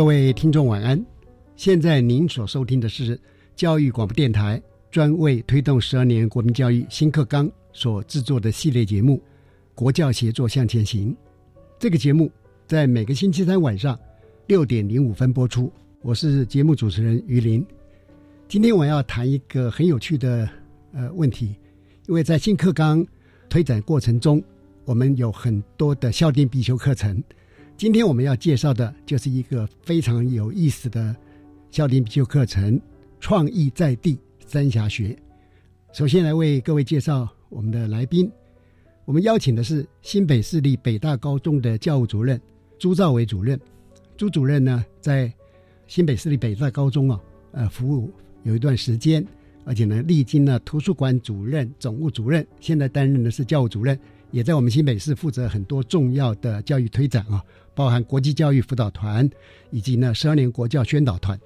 [0.00, 1.04] 各位听众晚安，
[1.56, 3.20] 现在您所收听的是
[3.54, 4.58] 教育广播电台
[4.90, 9.18] 专为推动十二年国民教育新课纲所制作的系列节目
[9.74, 11.12] 《国教协作向前行》。
[11.78, 12.32] 这个节目
[12.66, 13.98] 在每个星期三晚上
[14.46, 15.70] 六点零五分播出。
[16.00, 17.62] 我是节目主持人于林。
[18.48, 20.48] 今天我要谈一个很有趣的
[20.94, 21.54] 呃问题，
[22.08, 23.06] 因为在新课纲
[23.50, 24.42] 推展过程中，
[24.86, 27.22] 我们有很多的校定必修课程。
[27.80, 31.16] 今天我们要介绍的就是一个非常有意思的
[31.70, 32.78] 校定必修课程——
[33.20, 35.16] 创意在地三峡学。
[35.90, 38.30] 首先来为各位介绍我们的来宾，
[39.06, 42.38] 我们邀请的是新北市立北大高中的教务主任
[42.78, 43.58] 朱兆伟主任。
[44.14, 45.32] 朱主任呢，在
[45.86, 47.18] 新北市立北大高中啊，
[47.52, 48.12] 呃，服务
[48.42, 49.26] 有一段时间，
[49.64, 53.98] 而且呢，历经了图书馆主任、总务主任，现在担任的是教务主任，
[54.32, 57.42] 也在我们新北市负责很多重要的教育推展啊。
[57.80, 59.26] 包含国际教育辅导团，
[59.70, 61.40] 以及呢十二年国教宣导团，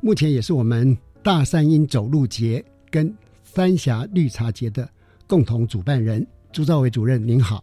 [0.00, 3.14] 目前也是我们大山鹰走路节跟
[3.44, 4.88] 三峡绿茶节的
[5.26, 6.26] 共同主办人。
[6.50, 7.62] 朱兆伟主任您好，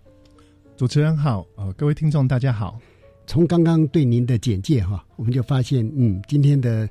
[0.77, 2.79] 主持人好，呃，各位听众大家好。
[3.25, 6.87] 从刚刚对您的简介哈，我们就发现，嗯，今天的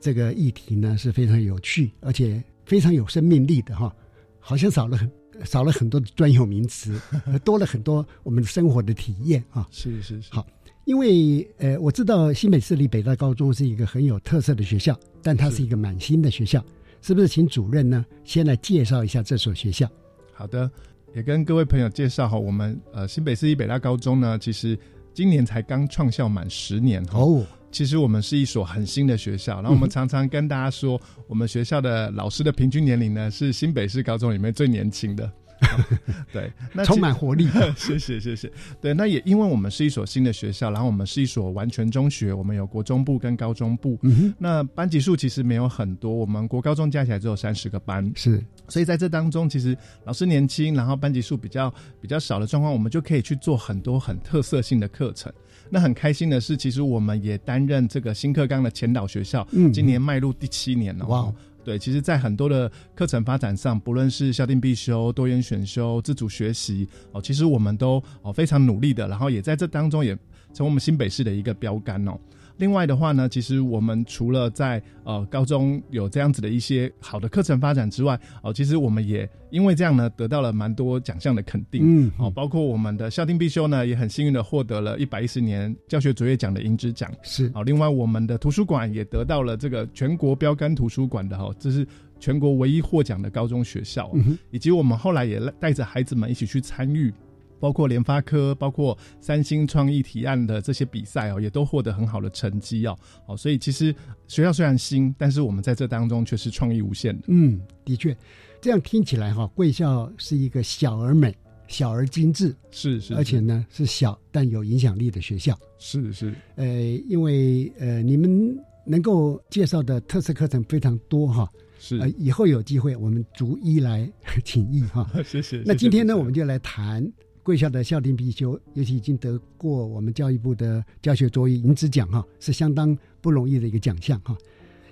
[0.00, 3.94] 这个议题呢是非常有趣，而且非常有生命力的哈，
[4.40, 5.08] 好像少了很。
[5.44, 6.98] 少了很多的专有名词，
[7.44, 9.68] 多了很多我们的生活的体验啊！
[9.70, 10.32] 是是是。
[10.32, 10.46] 好，
[10.86, 16.64] 因为呃，我知道新北市立北大高中是一个很有特色的学校，但它是一个蛮新的学校，
[17.02, 17.26] 是不是？
[17.26, 19.90] 请主任呢先来介绍一下这所学校。
[20.32, 20.70] 好的，
[21.12, 24.78] 也跟各位朋友介绍哈，我们呃新北市立北大高中呢，其实
[25.12, 27.44] 今年才刚创校满十年哦。
[27.72, 35.28] 其实我们是一所很新的学校，然后我们常常跟大家说，我们学校的老师的平均年龄呢是新北市高中里面最年轻的。
[36.32, 37.48] 对，那充满活力。
[37.76, 38.50] 谢谢谢谢。
[38.80, 43.98] 对，那也因为我们是一所新的学校，然后我们是一所完全中学，我们有国中部跟高中部。
[44.02, 48.10] 嗯那班级数其实没有很多，我们国高中加起来只有三十个班。
[48.14, 55.32] 是，所以在这当中，其实老师年轻，然后班级数比较比较少的状况，我们就可以去做很多很特色性的课程。
[55.68, 61.06] 那很开心的是，其实我们也担任这个新课纲的前导学校，嗯今年迈入第七年了。
[61.06, 61.32] 哇，
[61.66, 70.16] 对，其实，在很多的课程发展上，不论是校定必修、多元选修、自主学习，哦，其实我们都哦非常努力的，然后也在这当中也
[70.54, 72.16] 成为我们新北市的一个标杆哦。
[72.58, 91.86] 另外的话呢，其实我们除了在呃高中有这样子的一些好的课程发展之外，哦，其实我们也因为这样呢，得到了蛮多奖项的肯定，嗯，哦，包括我们的校定必修呢，也很幸运的获得了一百一十年教学卓越奖的银质奖，是，哦，另外我们的图书馆也得到了这个全国标杆图书馆的哈，这是
[92.18, 94.10] 全国唯一获奖的高中学校，
[94.50, 97.12] 以及我们后来也带着孩子们一起去参与。
[97.58, 102.98] 包括联发科、包括三星创意提案的这些比赛哦，也都获得很好的成绩哦。
[103.26, 103.94] 哦，所以其实
[104.26, 107.24] 学校虽然新，但是我们在这当中却是创意无限的。
[107.28, 108.16] 嗯，的确，
[108.60, 111.34] 这样听起来哈，贵校是一个小而美、
[111.66, 115.58] 小而精致，是是，而且呢是小但有影响力的学校。
[115.78, 116.66] 是是，呃，
[117.08, 121.50] 因为呃，你们能够介绍的特色课程非常多哈。
[121.78, 124.10] 是，以后有机会我们逐一来
[124.44, 125.10] 请益哈。
[125.24, 125.62] 谢谢。
[125.66, 127.06] 那今天呢，我们就来谈。
[127.46, 134.36] 贵校的校定必修，尤其已经得过我们教育部的教学卓越银质奖哈，是相当不容易的一个奖项哈。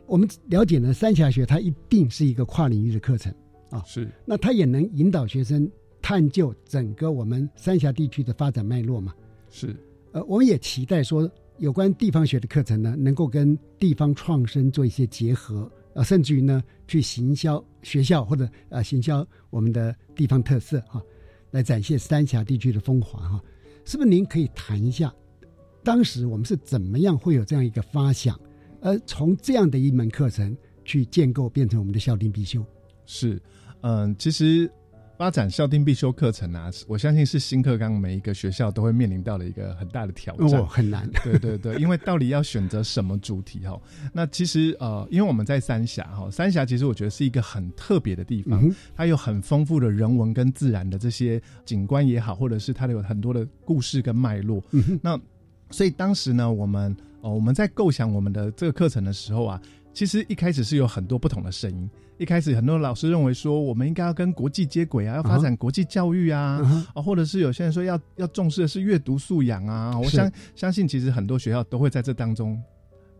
[0.07, 3.35] 我们了解呢，三峡学它一定是一个跨领域的课程
[3.71, 5.69] 啊，是那它也能引导学生
[6.01, 9.13] 探究整个我们三峡地区的发展脉络嘛。
[9.51, 9.75] 是，
[10.13, 11.29] 呃，我们也期待说，
[11.59, 21.03] 有关地方学的课程呢，能够跟地方创生做一些结合，啊，甚至于呢，去行销学校或者啊，行销我们的地方特色哈、
[21.55, 23.41] 来展现三峡地区的风华哈、
[23.85, 24.09] 是不是？
[24.09, 25.15] 您可以谈一下，
[25.85, 28.37] 当时我们是怎么样会有这样一个发想，
[28.81, 32.67] 而从这样的一门课程去建构变成我们的校定必修？
[33.07, 33.41] 是，
[33.83, 34.69] 嗯，其实
[35.17, 40.61] 发展校定必修课程啊，我相信是新课纲每一个学校都会面临到的一个很大的挑战。
[40.61, 41.09] 哦，很难。
[41.23, 43.81] 对对对， 因为到底要选择什么主题哈？
[44.13, 54.63] 那其实呃，因为我们在三峡哈，三峡其实我觉得是一个很特别的地方，嗯它有很丰富的人文跟自然的这些景观也好，或者是它有很多的故事跟脉络。
[54.73, 55.19] 嗯那
[55.71, 59.61] 所以当时呢，我们哦我们在构想我们的这个课程的时候啊，
[59.95, 61.89] 其实一开始是有很多不同的声音。
[62.19, 66.61] 一开始很多老师认为说，我们应该要跟国际接轨啊，要发展国际教育啊，
[66.95, 69.99] 啊，或者是有些人说要要重视的是阅读素养啊。
[69.99, 72.61] 我相相信，其实很多学校都会在这当中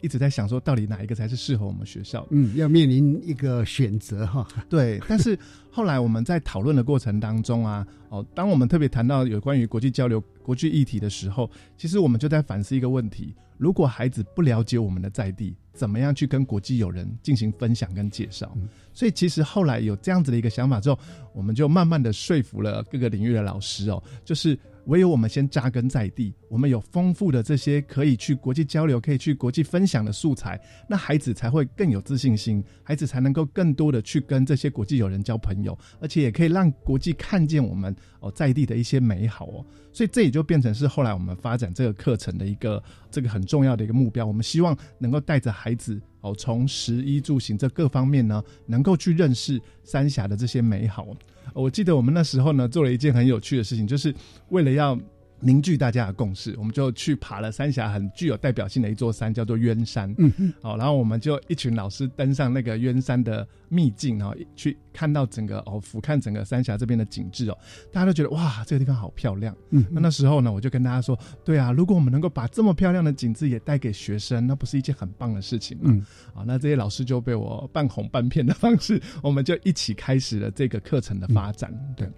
[0.05, 2.27] 一直在想说，到底哪一个才是适合我们学校。
[2.31, 4.47] 嗯，要面临一个选择哈。
[4.69, 5.37] 对，但是
[5.71, 18.53] 后来我们在讨论的过程当中啊，哦，当我们特别谈到有关于国际交流、国际议题的时候，其实我们就在反思一个问题：如果孩子不了解我们的在地，怎么样去跟国际友人进行分享跟介绍？
[18.57, 20.97] 嗯所以其实后来有这样子的一个想法之后，
[21.33, 39.65] 我们就慢慢的说服了各个领域的老师哦，就是唯有我们先扎根在地，我们有丰富的这些可以去国际交流、可以去国际分享的素材，那孩子才会更有自信心，孩子才能够更多的去跟这些国际友人交朋友，而且也可以让国际看见我们哦在地的一些美好哦。
[39.93, 44.27] 所以这也就变成是后来我们发展这个课程的一个这个很重要的一个目标。
[44.27, 51.07] 我们希望能够带着孩子哦，从食衣住行这各方面呢，能够去认识三峡的这些美好。
[51.53, 54.15] 我记得我们那时候呢，做了一件很有趣的事情，就是
[54.49, 54.99] 为了要
[55.41, 60.15] 凝聚大家的共识，我们就去爬了三峡很具有代表性的一座山，叫做鸳山。
[60.19, 67.59] 嗯哼，哦，然后我们就一群老师登上那个鸳山的秘境，然后去看到整个哦，俯瞰整个三峡这边的景致哦，
[67.93, 69.55] 大家都觉得哇，这个地方好漂亮。
[69.71, 75.85] 嗯那那时候呢，我就跟大家说，对啊，如果我们能够把这么漂亮的景致也带给学生，那不是一件很棒的事情吗？
[75.87, 81.73] 嗯啊，那这些老师就被我半哄半骗的方式， 我们就一起开始了这个课程的发展。
[81.97, 82.09] 对，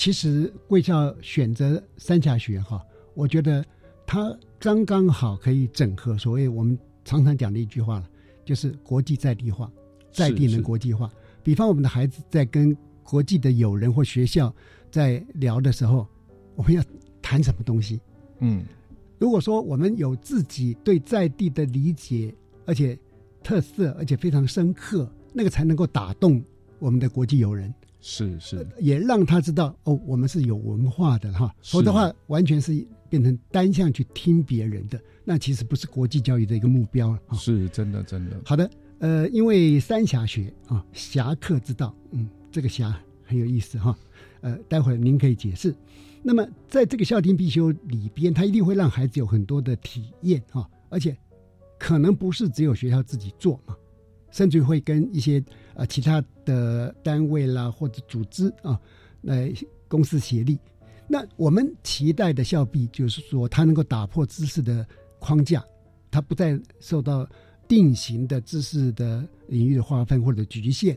[0.00, 2.82] 其实贵校选择三峡学哈，
[3.12, 3.62] 我觉得
[4.06, 8.08] 它刚刚好可以整合所谓我们常常讲的一句话了，
[8.42, 9.70] 就是国际在地化，
[10.10, 11.12] 在地能国际化。
[11.42, 14.50] 比方我们的孩子在跟国际的友人或学校
[14.90, 16.08] 在聊的时候，
[16.54, 16.82] 我们要
[17.20, 18.00] 谈什么东西？
[18.38, 18.64] 嗯，
[19.18, 22.98] 如果说我们有自己对在地的理解，而且
[23.42, 26.42] 特色，而且非常深刻，那个才能够打动
[26.78, 27.70] 我们的国际友人。
[28.00, 37.36] 是是，也让他知道哦，我们是有文化的哈，否则的话完全是变成单向去听别人的，那其实不是国际教育的一个目标了哈。
[37.36, 38.40] 是真的真的。
[38.44, 38.70] 好的，
[39.00, 43.96] 呃，因为三峡学啊，侠客之道，嗯，这个侠很有意思哈，
[44.40, 45.74] 呃，待会儿您可以解释。
[46.22, 51.16] 那么在这个校定必修里边，他一定会让孩子有很多的体验哈，而且
[51.78, 53.74] 可能不是只有学校自己做嘛，
[54.30, 55.42] 甚至会跟一些
[55.80, 58.78] 啊其他的单位啦或者组织啊
[59.22, 59.50] 来
[59.88, 60.58] 公司协力。
[61.08, 64.86] 那我们期待的校币就是说，它能够打破知识的
[65.18, 65.64] 框架，
[66.10, 67.26] 它不再受到
[67.66, 70.96] 定型的知识的领域的划分或者局限。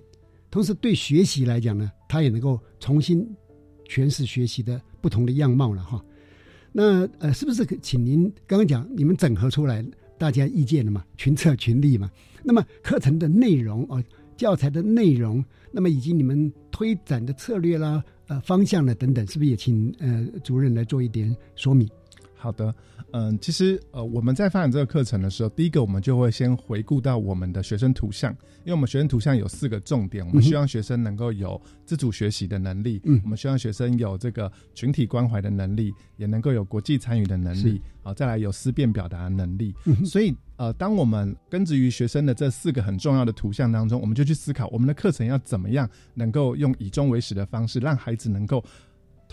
[0.52, 3.26] 同时，对学习来讲呢，它也能够重新
[3.88, 6.04] 诠释学习的不同的样貌了哈。
[6.72, 9.84] 那呃，是不是可请您刚刚讲你们整合出来
[10.18, 11.04] 大家意见了嘛？
[11.18, 12.12] 群策群力嘛？
[12.44, 14.04] 那么课程的内容啊，
[14.44, 21.88] 教材的内容，那么以及你们推展的策略啦、呃方向呢等等，是不是也请呃主任来做一点说明？
[22.44, 22.76] 好的，
[23.12, 28.34] 嗯，其实呃，我们在发展这个课程的时候，第一个我们就会先回顾到我们的学生图像，
[28.66, 39.74] 因为我们学生图像有四个重点，我们希望学生能够有自主学习的能力，嗯我们希望学生有这个群体关怀的能力，也能够有国际参与的能是力，啊，再来有思辨表达的能力。
[39.86, 48.62] 嗯所以呃，当我们根植于学生的这四个很重要的图像当中，我们就去思考我们的课程要怎么样能够用以终为始的方式，让孩子能够。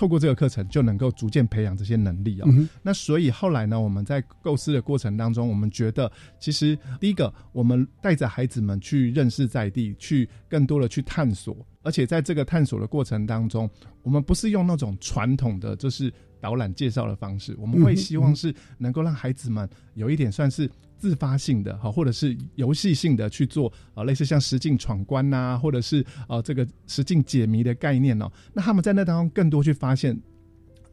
[0.00, 13.68] 透过这个课程，就能够逐渐培养这些能力啊、嗯那所以后来呢，我们在构思的过程当中，我们觉得其实第一个，我们带着孩子们去认识在地，去更多的去探索，而且在这个探索的过程当中，
[14.02, 28.30] 我们不是用那种传统的就是导览介绍的方式，我们会希望是能够让孩子们有一点算是自发性的哈，或者是游戏性的去做啊，类似像实境闯关呐，或者是啊这个实境解谜的概念哦。
[28.52, 30.18] 那他们在那当中更多去发现。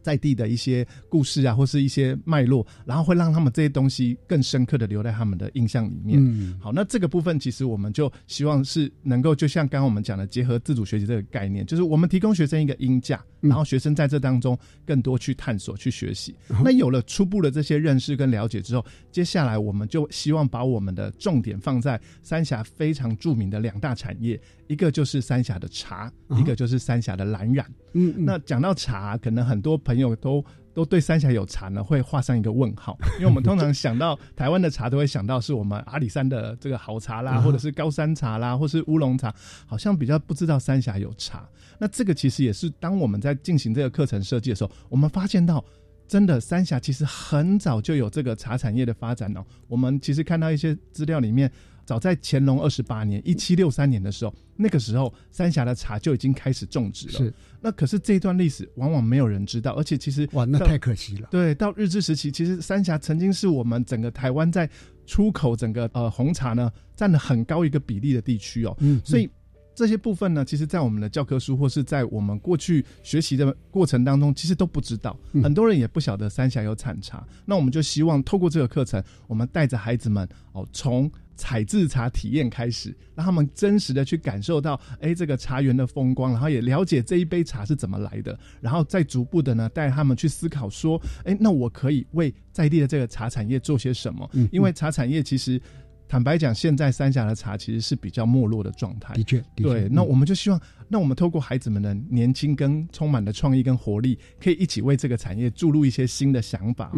[0.04, 6.18] 在地的一些故事啊，或是一些脉络，然后会让他们这些东西更深刻的留在他们的印象里面。
[6.24, 16.36] 嗯，好，那这个部分其实我们就希望是能够，就像刚刚我们讲的，结合自主学习这个概念，就是我们提供学生一个音架，然后学生在这当中更多去探索、去学习。
[16.64, 24.40] 那有了初步的这些认识跟了解之后，接下来我们就希望把我们的重点放在三峡非常著名的两大产业。
[24.68, 27.66] 一个就是三峡的茶，一个就是三峡的蓝染。
[27.94, 30.44] 嗯，那讲到茶，可能很多朋友都
[30.78, 39.34] 都对三峡有茶呢，会画上一个问号， 因为我们通常想到台湾的茶，都会想到是我们阿里山的这个好茶啦，或者是高山茶啦，或是乌龙茶，
[39.66, 41.50] 好像比较不知道三峡有茶。
[41.80, 45.66] 那这个其实也是当我们在进行这个课程设计的时候，我们发现到，
[46.08, 49.44] 真的三峡其实很早就有这个茶产业的发展哦。
[49.68, 51.52] 我们其实看到一些资料里面。
[51.88, 57.14] 早在乾隆二十八年（一七六三年）的时候，那个时候三峡的茶就已经开始种植了。
[57.14, 61.30] 是，那可是这一段历史往往没有人知道，而且其实哇，那太可惜了。
[61.32, 64.70] 对，到日治时期，其实三峡曾经是我们整个台湾在
[65.06, 68.76] 出口整个呃红茶呢占了很高一个比例的地区哦。
[68.82, 69.30] 嗯，所以
[69.74, 77.26] 这些部分呢，其实，在我们的教科书或是在我们过去学习的过程当中，其实都不知道，很多人也不晓得三峡有产茶。
[77.46, 94.30] 那我们就希望透过这个课程，我们带着孩子们哦，从采制茶体验开始，让他们真实的去感受到，哎，这个茶园的风光，然后也了解这一杯茶是怎么来的，然后再逐步的呢，带他们去思考说，哎，那我可以为在地的这个茶产业做些什么？
[94.34, 95.62] 嗯，因为茶产业其实。
[96.10, 99.14] 坦白讲，现在三峡的茶其实是比较没落的状态。
[99.14, 99.90] 的确，对。
[99.90, 106.92] 那我们就希望，那我们透过孩子们的年轻跟充满的创意跟活力，可以一起为这个产业注入一些新的想法。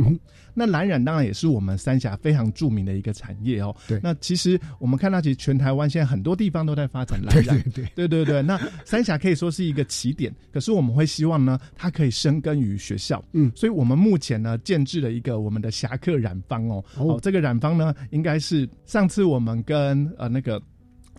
[0.53, 3.75] 那蓝染当然也是我们三峡非常著名的一个产业哦。
[3.87, 3.99] 对。
[4.03, 7.59] 那其实我们看到，其实全台湾现在很多地方都在发展蓝染。
[7.73, 8.41] 对对对对。
[8.43, 13.23] 那三峡可以说是一个起点，可是我们会希望呢，它可以生根于学校。
[13.31, 13.51] 嗯。
[13.55, 16.83] 所以我们目前呢，建制了一个我们的侠客染坊哦。
[16.97, 17.19] 哦。
[17.21, 20.61] 这个染坊呢，应该是上次我们跟跟呃那个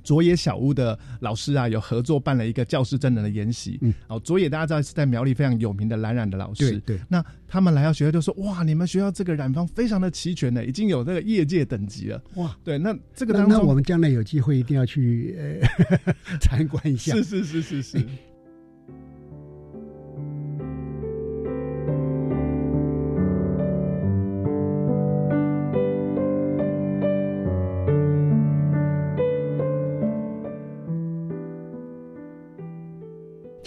[0.02, 18.06] 佐野小屋的老师啊有合作办了一个教师真人的研习，嗯，哦，佐野大家知道是在苗栗非常有名的蓝染的老师，对对，那他们来到学校就说哇，你们学校这个染坊非常的齐全呢，已经有这个业界等级了，哇，对，那这个那那我们将来有机会一定要去呃 参观一下，是是是是是。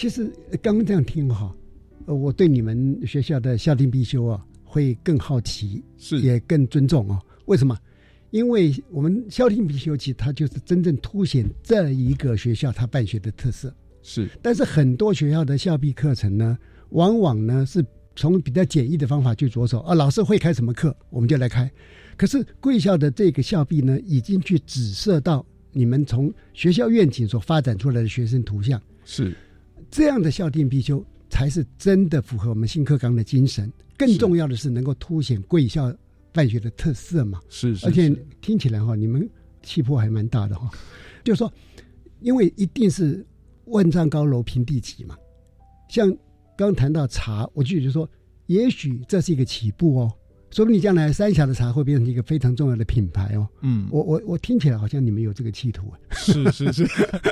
[0.04, 0.30] 其实
[0.62, 1.56] 刚刚这样听哈，
[2.08, 7.18] 呃，我对你们学校的校定必修啊，会更好奇，是也更尊重哦。
[7.46, 7.74] 为什么？
[8.32, 13.74] 因为我们校定必修其实它就是真正凸显这一个学校它办学的特色。
[14.02, 16.58] 是，但是很多学校的校必课程呢，
[16.90, 17.82] 往往呢是
[18.14, 21.72] 从比较简易的方法去着手啊，老师会开什么课，我们就来开。
[22.18, 28.82] 可是贵校的这个校必呢，已经去指涉到你们从学校愿景所发展出来的学生图像。
[29.06, 29.34] 是。
[29.94, 33.72] 这样的校定必修才是真的符合我们新课纲的精神。
[33.96, 35.96] 更重要的是，能够凸显贵校
[36.32, 37.40] 办学的特色嘛。
[37.48, 37.86] 是是。
[37.86, 38.10] 而且
[38.42, 39.30] 听起来哈，你们
[39.62, 40.68] 气魄还蛮大的哈。
[41.24, 41.54] 就是说，
[42.22, 43.24] 因为一定是
[43.66, 45.16] 万丈高楼平地起嘛。
[45.90, 46.12] 像
[46.58, 48.10] 刚谈到茶，我就觉得说，
[48.48, 50.12] 也许这是一个起步哦。
[50.54, 53.50] 说不定将来三峡的茶会变成一个非常重要的品牌哦。
[53.62, 55.98] 嗯，我我我听起来好像你们有这个企图啊。
[56.12, 56.84] 是是是，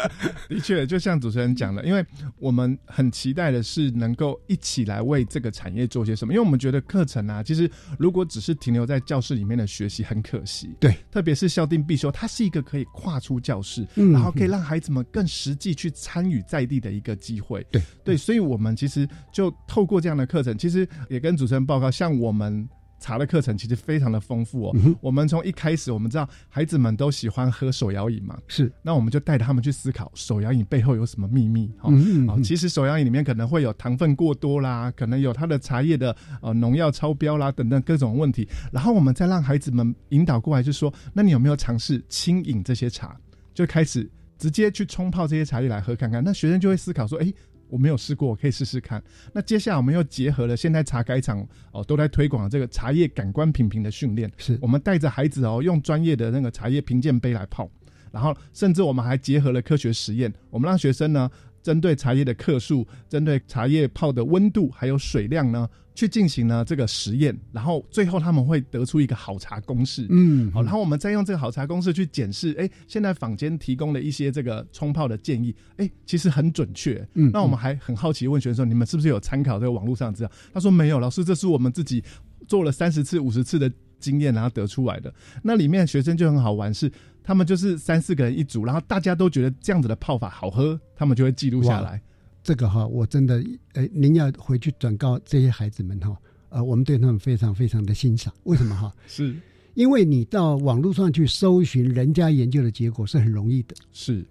[0.49, 2.03] 的确，就像主持人讲的，因为
[2.39, 6.33] 我们很期待的是能够一起来为这个产业做些什么。
[6.33, 10.75] 因为我们觉得课程啊，其实如果只是停留在教室里面的学习，很可惜。
[10.79, 17.63] 对，特别是校定必修，它是一个可以跨出教室，嗯、然后可以让孩子们更实际去参与在地的一个机会。
[17.69, 22.67] 对对，所以我们其实就透过这样的课程，其实也跟主持人报告，像我们。
[23.01, 24.75] 茶的课程其实非常的丰富哦。
[25.01, 28.71] 我们从一开始，我们知道孩子们都喜欢喝手摇饮嘛，是。
[28.83, 31.91] 那我们就带着他们去思考手摇饮背后有什么秘密哈。
[32.29, 38.47] 哦，其实手摇饮里面可能会有糖分过多啦，可能有它的茶叶的呃农药超标啦等等各种问题。
[38.71, 43.17] 然后我们再让孩子们引导过来，就说：那你有没有尝试轻饮这些茶？
[43.53, 46.23] 就开始直接去冲泡这些茶叶来喝看看。
[46.23, 47.33] 那学生就会思考说：哎。
[47.71, 49.01] 我没有试过，我可以试试看。
[49.33, 54.59] 那接下来我们又结合了现在茶改厂哦都在推广这个茶叶感官品评的训练，是。
[54.61, 57.71] 我们带着孩子哦用专业的那个茶叶评鉴杯来泡，
[58.11, 70.07] 然后甚至我们还结合了科学实验，我们让学生呢针对茶叶的克数、针对茶叶泡的温度还有水量呢，去进行呢这个实验，然后最后他们会得出一个好茶公式。
[70.09, 77.07] 嗯，好，然后我们再用这个好茶公式去检视，哎，现在坊间提供的一些这个冲泡的建议，哎，其实很准确。
[77.13, 80.31] 嗯那我们还很好奇问学生，你们是不是有参考这个网络上资料？
[80.53, 82.03] 他说没有，老师，这是我们自己
[82.47, 85.13] 做了三十次、五十次的经验，然后得出来的。
[85.43, 86.91] 那里面学生就很好玩，是
[87.23, 92.01] 他们就是三四个人一组，然后大家都觉得这样子的泡法好喝，他们就会记录下来。
[92.43, 96.17] 这个哈，我真的，呃，您要回去转告这些孩子们哈，
[96.49, 98.33] 呃，我们对他们非常非常的欣赏。
[98.43, 98.91] 为什么哈？
[99.07, 99.35] 是
[99.75, 104.25] 因为你到网络上去搜寻人家研究的结果是很容易的，是，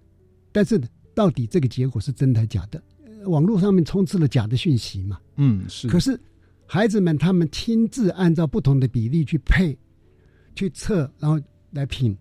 [0.51, 0.79] 但是
[1.15, 2.83] 到底这个结果是真的假的？
[3.05, 5.17] 呃网络上面充斥了假的讯息嘛。
[5.37, 5.87] 嗯，是。
[5.87, 6.19] 可是
[6.65, 9.77] 孩子们他们亲自按照不同的比例去配、
[10.53, 11.39] 去测，然后
[11.71, 12.15] 来品，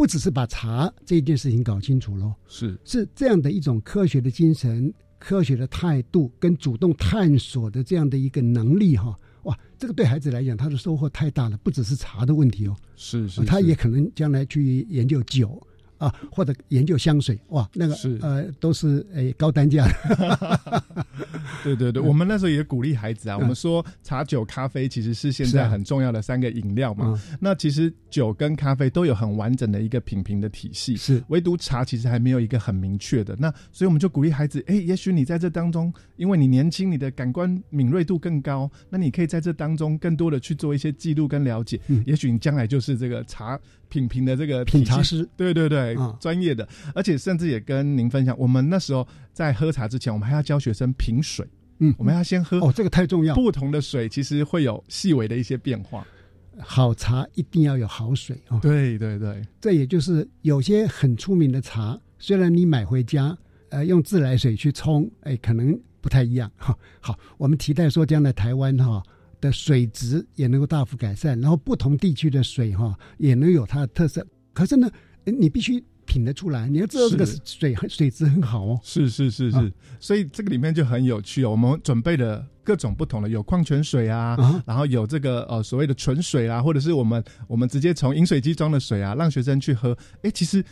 [0.00, 9.14] 不只是把茶这件事情搞清楚喽，是是这样的一种科学的精神、科学的态度跟主动探索的这样的一个能力哈。
[9.42, 15.60] 哇，这个对孩子来讲，他的收获太大了，不只是茶的问题哦，是是，他也可能将来去研究酒
[16.00, 20.82] 啊，或者研究香水，哇，那个是呃都是诶高单价 的。
[21.62, 27.06] 对对对，我们那时候也鼓励孩子啊，我们说茶酒咖啡其实是现在很重要的三个饮料嘛。
[27.06, 33.36] 嗯那其实酒跟咖啡都有很完整的一个品评的体系，是唯独茶其实还没有一个很明确的。
[33.38, 41.78] 那所以我们就鼓励孩子，哎，也许你在这当中，因为你年轻，你的感官敏锐度更高，那你可以在这当中更多的去做一些记录跟了解。
[41.88, 43.58] 嗯也许你将来就是这个茶
[43.90, 51.46] 品评的这个品茶师，对对对，啊专业的，而且甚至也跟您分享，我们那时候在喝茶之前，我们还要教学生品水，
[51.80, 53.34] 嗯，我们要先喝哦，这个太重要。
[53.34, 56.06] 不同的水，其实会有细微的一些变化。
[56.62, 58.58] 好茶一定要有好水哦。
[58.60, 63.36] 对对对，这也就是有些很出名的茶，虽然你买回家，
[63.70, 66.76] 呃，用自来水去冲，哎，可能不太一样哈。
[67.00, 69.02] 好，我们期待说将来台湾哈
[69.40, 74.26] 的水质也能够大幅改善，然后不同地区的水哈也能有它的特色。
[74.52, 74.90] 可是呢，
[75.24, 78.80] 呃你必须品得出来，你要知道这个水很水质很好哦。
[78.82, 81.50] 是是是是，啊所以这个里面就很有趣哦。
[81.50, 89.96] 我们准备了各种不同的，有矿泉水啊，啊然后有这个呃所谓的纯水啊，或者是我们我们直接从饮水机装的水啊，让学生去喝。
[90.22, 90.64] 哎，其实。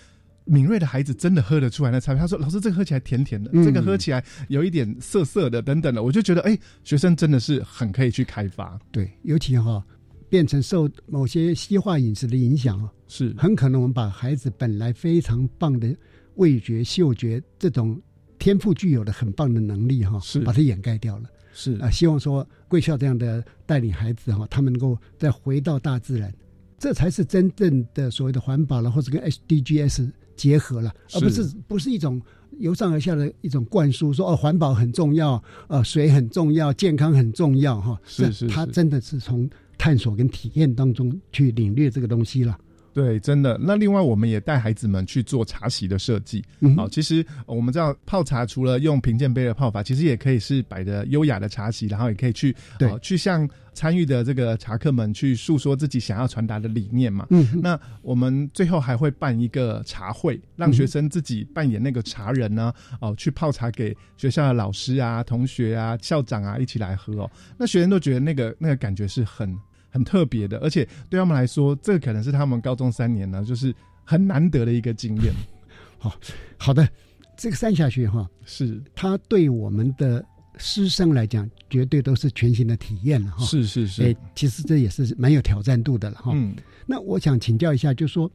[0.49, 2.21] 敏锐的孩子真的喝得出来那差别。
[2.21, 8.79] 他说：“老师，这个喝起来甜甜的，嗯这个喝起来有一点涩涩的，等等的。”我就觉得，哎，学生真的是很可以去开发。
[8.91, 9.85] 对，尤其哈
[10.29, 15.95] 变成受某些西化饮食的影响啊，是很可能我们把孩子本来非常棒的
[16.37, 18.01] 味觉、嗅觉这种
[18.39, 21.25] 天赋具有的很棒的能力哈，是把它掩盖掉了。
[21.53, 26.33] 是啊、希望说贵校这样的带领孩子哈，他们能够再回到大自然，
[26.79, 30.09] 这才是真正的所谓的环保了，或者跟 SDGs
[30.39, 32.23] 结合了，而不是不是一种
[32.59, 38.01] 由上而下的一种灌输，说哦环保很重要，呃水很重要，健康很重要哈。
[38.07, 42.57] 是是是他真的是从探索跟体验当中去领略这个东西了。
[42.99, 43.57] 对，真的。
[43.63, 46.45] 那另外，我们也带孩子们去做茶席的设计。
[46.59, 57.25] 嗯好，其实呃我们知道泡茶除了用平鉴杯的泡法，其实也可以是摆的优雅的茶席，然后也可以去对呃去向参与的这个茶客们去诉说自己想要传达的理念嘛。
[57.31, 67.31] 嗯，那我们最后还会办一个茶会，让学生自己扮演那个茶人呢，哦、去泡茶给学校的老师啊、同学啊、校长啊一起来喝哦。
[67.57, 69.57] 那学生都觉得那个那个感觉是很
[69.91, 73.75] 很特别的，而且对他们来说，这个可能是他们高中三年呢，就是
[74.05, 75.33] 很难得的一个经验。
[75.99, 76.15] 好
[76.57, 76.89] 好的，
[77.37, 80.25] 这个三峡学哈，是它对我们的
[80.57, 83.45] 师生来讲，绝对都是全新的体验了哈。
[83.45, 86.33] 是是是哎，，其实这也是蛮有挑战度的了哈。
[86.35, 86.55] 嗯，
[86.87, 88.31] 那我想请教一下，就是说，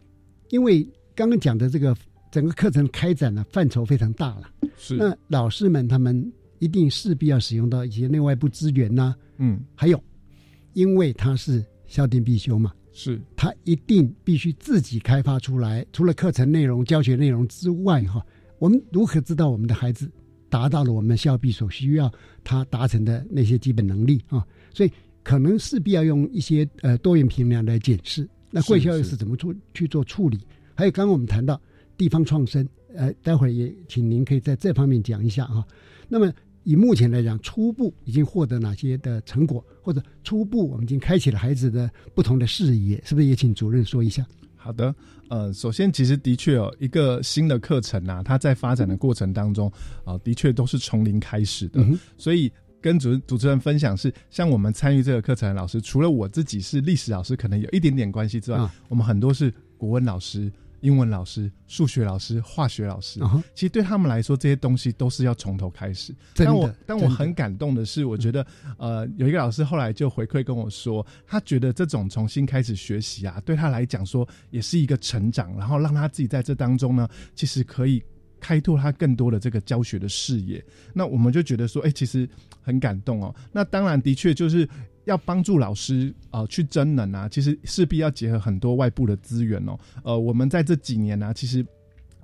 [0.50, 0.86] 因为
[1.16, 1.96] 刚刚讲的这个
[2.32, 10.02] 整个课程开展呢范畴非常大了，是那老师们他们一定势必要使用到一些内外部资源呐、嗯还有，
[10.74, 15.86] 因为它是校定必修嘛，是他一定必须自己开发出来。
[15.92, 18.26] 除了课程内容、教学内容之外，哈，
[18.60, 20.12] 我们如何知道我们的孩子
[20.50, 22.12] 达到了我们校必所需要
[22.44, 24.46] 他达成的那些基本能力啊？
[24.74, 24.92] 所以
[25.24, 28.28] 可能势必要用一些呃多元评量来检视。
[28.52, 30.40] 那贵校又是是怎么做去做处理？
[30.76, 31.60] 还有刚刚我们谈到
[31.98, 35.66] 地方创生，呃，待会儿也请您可以在这方面讲一下哈。
[36.08, 36.32] 那么
[36.64, 44.26] 以目前来讲，初步已经获得哪些的成果，或者初步我们已经开启了孩子的不同的视野，是不是也请主任说一下？
[44.56, 44.96] 好的，
[45.30, 49.70] 呃，首先其实的确哦一个新的课程啊，它在发展的过程当中
[50.06, 52.50] 啊、的确都是从零开始的，嗯所以
[52.80, 60.50] 跟主主持人分享是，像我们参与这个课程的老师，除了我自己是历史老师，可能有一点点关系之外，啊我们很多是国文老师、
[60.84, 66.14] 英文老师、数学老师、化学老师，啊其实对他们来说，这些东西都是要从头开始。
[66.36, 68.46] 但我但我很感动的是，我觉得
[68.78, 78.04] 呃，有一个老师后来就回馈跟我说，他觉得这种重新开始学习啊，对他来讲说也是一个成长，然后让他自己在这当中呢，其实可以
[78.42, 80.62] 开拓他更多的这个教学的视野。
[80.94, 82.30] 那我们就觉得说，哎、其实
[82.62, 83.34] 很感动哦。
[83.54, 84.68] 那当然，的确就是。
[85.06, 89.78] 要帮助老师呃去增能啊，其实势必要结合很多外部的资源哦。
[90.04, 91.66] 呃，我们在这几年呢、其实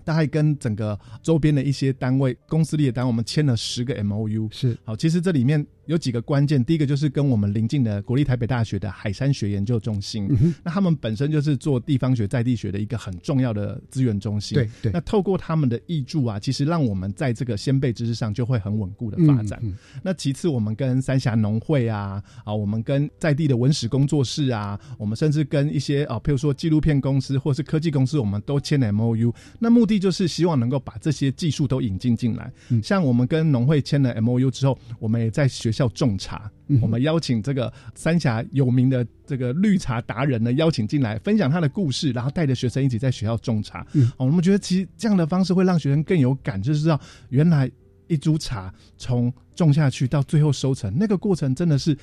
[0.04, 4.50] 大概跟整个周边的一些单位、公司里的单位，我们签了十个 M O U。
[4.52, 14.56] 是好，其实这里面有几个关键，第一个就是跟我们邻近的国立台北大学的海山学研究中心，嗯，那他们本身就是做地方学、在地学的一个很重要的资源中心。
[14.56, 19.60] 对对那，透过他们的挹注啊，其实让我们在这个先辈知识上就会很稳固的发展。
[19.64, 29.34] 嗯，那其次，我们跟三峡农会啊，啊，我们跟在地的文史工作室啊，我们甚至跟一些啊，譬如说纪录片公司或是科技公司，我们都签了 M O U。
[29.58, 32.54] 那目的就是希望能够把这些技术都引进进来。
[32.70, 36.52] 嗯像我们跟农会签了 M O U 之后，我们也在学校种茶。
[36.68, 43.86] 嗯我们邀请这个三峡有名的这个绿茶达人呢，邀请进来分享他的故事，然后带着学生一起在学校种茶。
[43.94, 47.72] 嗯哦，我们觉得其实这样的方式会让学生更有感，就是知道原来
[48.08, 51.98] 一株茶从种下去到最后收成，那个过程真的是。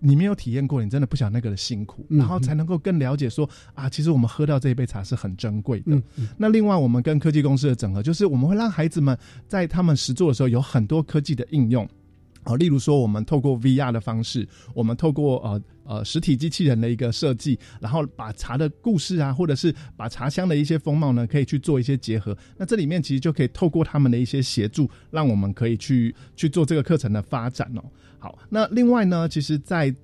[0.00, 5.96] 你没有体验过，你真的不晓得那个的辛苦，嗯然后才能够更了解说啊，其实我们喝到这一杯茶是很珍贵的。
[5.96, 9.16] 嗯嗯那另外，我们跟科技公司的整合，就是我们会让孩子们
[9.48, 11.88] 在他们实做的时候有很多科技的应用。
[12.44, 22.36] 啊，例如说，我们透过 VR 的方式，我们透过呃呃实体机器人的一个设计，然后把茶的故事啊，或者是把茶香的一些风貌呢，可以去做一些结合。
[22.56, 27.82] 那这里面其实就可以透过他们的一些协助，让我们可以去去做这个课程的发展哦。
[28.18, 29.94] 好，那另外呢，其实，在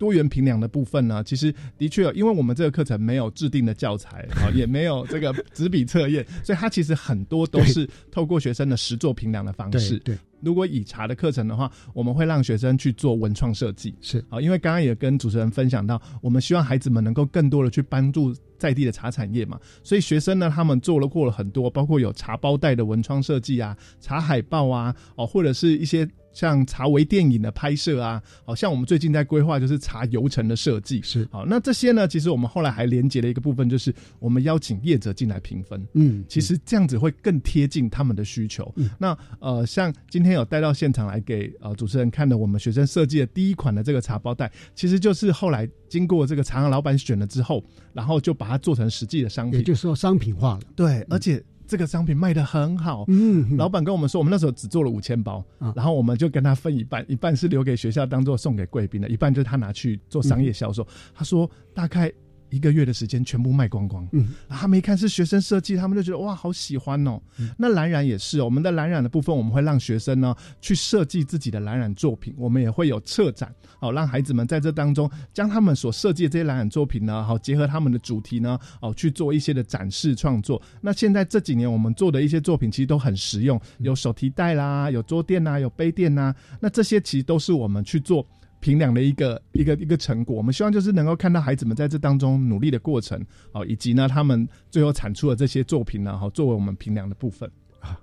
[0.00, 9.98] 多元评量的部分呢，其实的确，因为我们这个课程没有制定的教材啊， 也没有这个纸笔测验，所以它其实很多都是透过学生的实作评量的方式。
[9.98, 13.94] 对对如果以茶的课程的话，我们会让学生去做文创设计。
[14.00, 31.00] 是啊，因为刚刚也跟主持人分享到，我们希望孩子们能够更多的去帮助在地的茶产业嘛，所以学生呢，他们做了过了很多，包括有茶包袋的文创设计啊，茶海报啊，哦，或者是一些像茶微电影的拍摄啊，好、像我们最近在规划就是茶游程的设计。
[31.02, 35.86] 是，好，那这些呢，其实我们后来还连接了一个部分，就是我们邀请业者进来评分。
[35.94, 38.72] 嗯，其实这样子会更贴近他们的需求。
[38.76, 49.58] 嗯那呃，像今天有带到现场来给呃主持人看的，我们学生设计的第一款的这个茶包袋，其实就是后来经过这个茶行老板选了之后，然后就把它做成实际的商品。
[49.58, 50.60] 也就是说商品化了。
[50.76, 53.04] 对，而且这个商品卖的很好。
[53.06, 60.84] 嗯，老板跟我们说，我们那时候只做了五千包，啊然后我们就跟他分一半，一半是留给学校当做送给贵宾的，一半就是他拿去做商业销售。
[61.14, 62.12] 他说大概
[62.50, 64.06] 一个月的时间全部卖光光。
[64.12, 67.20] 嗯他们一看是学生设计，他们就觉得哇，好喜欢哦。
[67.38, 80.60] 嗯那蓝染也是，我们的蓝染的部分，我们会让学生呢去设计自己的蓝染作品，我们也会有策展，好、让孩子们在这当中将他们所设计的这些蓝染作品呢，好、结合他们的主题呢，哦去做一些的展示创作。
[80.80, 88.26] 那现在这几年我们做的一些作品其实都很实用，有手提袋啦，有桌垫啦，有杯垫啦，那这些其实都是我们去做。
[88.60, 93.20] 评量的一个一个一个成果，我们希望就是能够看到孩子们在这当中努力的过程，
[93.52, 97.98] 哦，以及呢他们最后产出的这些作品呢，哈作为我们平量的部分啊。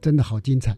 [0.00, 0.76] 真的好精彩。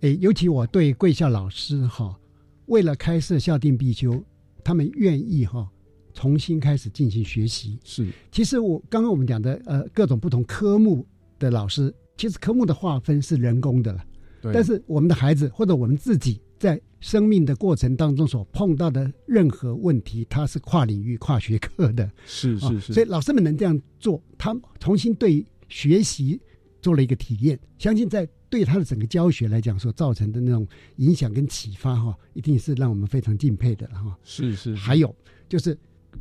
[0.00, 2.18] 诶，尤其我对贵校老师哈，
[2.66, 4.22] 为了开设校定必修，
[4.62, 5.68] 他们愿意哈
[6.14, 7.78] 重新开始进行学习。
[7.84, 11.06] 是其实我刚刚我们讲的呃各种不同科目
[11.38, 14.04] 的老师，其实科目的划分是人工的了，
[14.42, 22.04] 对，但是我们的孩子或者我们自己在生命的过程当中所碰到的任何问题，它是跨领域、跨学科的。
[22.04, 26.40] 啊是是是，所以老师们能这样做，他重新对学习
[26.82, 34.18] 做了一个体验，相信在对他的整个教学来讲所造成的那种影响跟启发哈，一定是让我们非常敬佩的了哈。
[34.22, 35.14] 是是，还有
[35.48, 35.76] 就是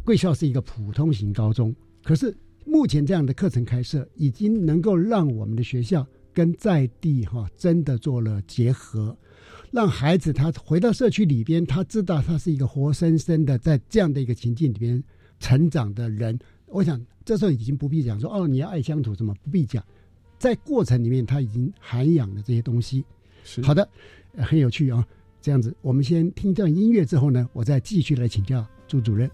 [0.05, 9.17] 贵校是一个普通型高中，可是目前这样的课程开设，已经能够让我们的学校跟在地哈真的做了结合。
[9.71, 15.03] 让孩子他回到社区里边，他知道他是一个活生生的在这样的一个情境里边
[15.39, 16.37] 成长的人。
[16.65, 19.83] 我想这时候已经不必讲说哦，你要爱乡土什么，不必讲，
[20.37, 23.03] 在过程里面他已经涵养了这些东西。
[23.43, 23.87] 是好的，
[24.35, 25.05] 呃很有趣啊。
[25.41, 29.29] 这样子，我们先听一段音乐之后呢，我再继续来请教朱主任。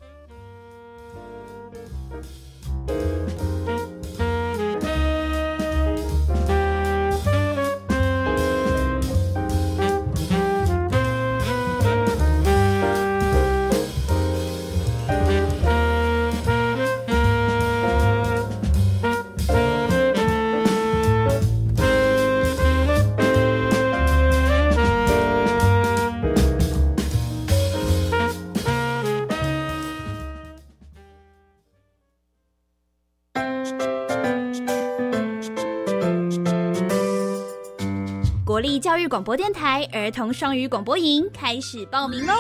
[39.08, 42.34] 广播电台儿童双语广播营开始报名喽！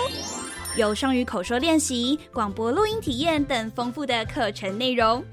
[0.75, 5.23] 有双语口说练习、广播录音体验等丰富的课程内容。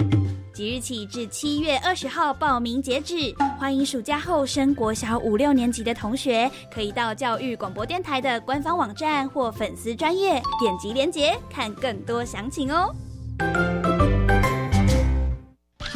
[0.52, 12.94] 即日起至七月二十号报名截止，欢迎暑假后升国小五六年级的同学，可以到教育广播电台的官方网站或粉丝专业点击链接看更多详情哦。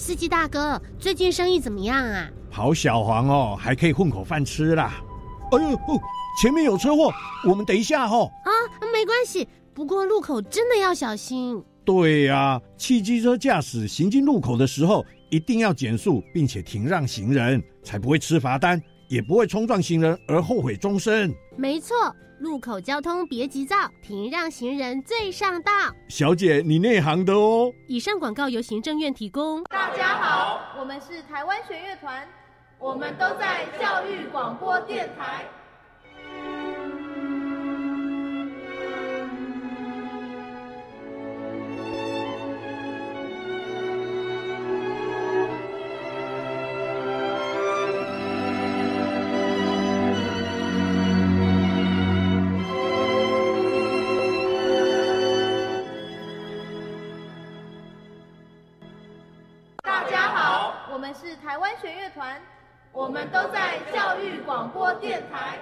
[0.00, 2.26] 哎，司机大哥，最近生意怎么样啊？
[2.50, 4.94] 跑小黄哦，还可以混口饭吃啦。
[5.52, 5.78] 哎呦，
[6.40, 7.12] 前面有车祸，
[7.46, 8.30] 我们等一下哦。
[8.44, 8.50] 啊，
[8.92, 11.62] 没关系，不过路口真的要小心。
[11.84, 21.30] 对呀，汽机车驾驶行经路口的时候，一定要减速，并且停让行人，才不会吃罚单，也不会冲撞行人而后悔终身。
[21.58, 21.94] 没错，
[22.40, 25.70] 路口交通别急躁，停让行人最上道。
[26.08, 27.70] 小姐，你内行的哦。
[27.86, 29.62] 以上广告由行政院提供。
[29.64, 32.26] 大家好，我们是台湾弦乐团，
[32.78, 35.44] 我们都在教育广播电台。
[63.10, 65.58] 我们都在教育广播电台。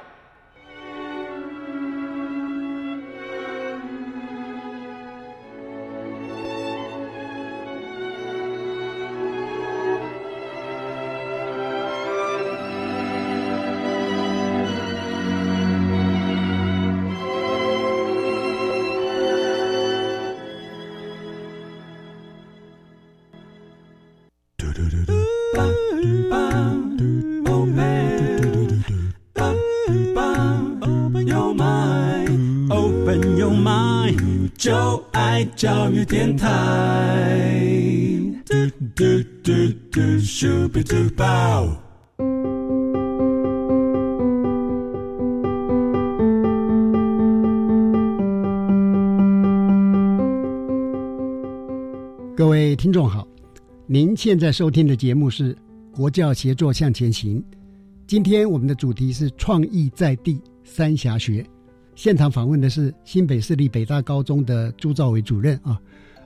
[35.58, 37.50] 教育电台
[38.44, 38.54] 嘟
[38.94, 39.04] 嘟
[39.40, 39.50] 嘟
[39.90, 40.06] 嘟。
[52.36, 53.26] 各位听众好，
[53.88, 55.52] 您现在收听的节目是
[55.90, 57.42] 《国教协作向前行》。
[58.06, 61.44] 今天我们的主题是创意在地三峡学。
[61.98, 65.76] 现场访问的是新北市立北大高中的朱兆伟主任啊，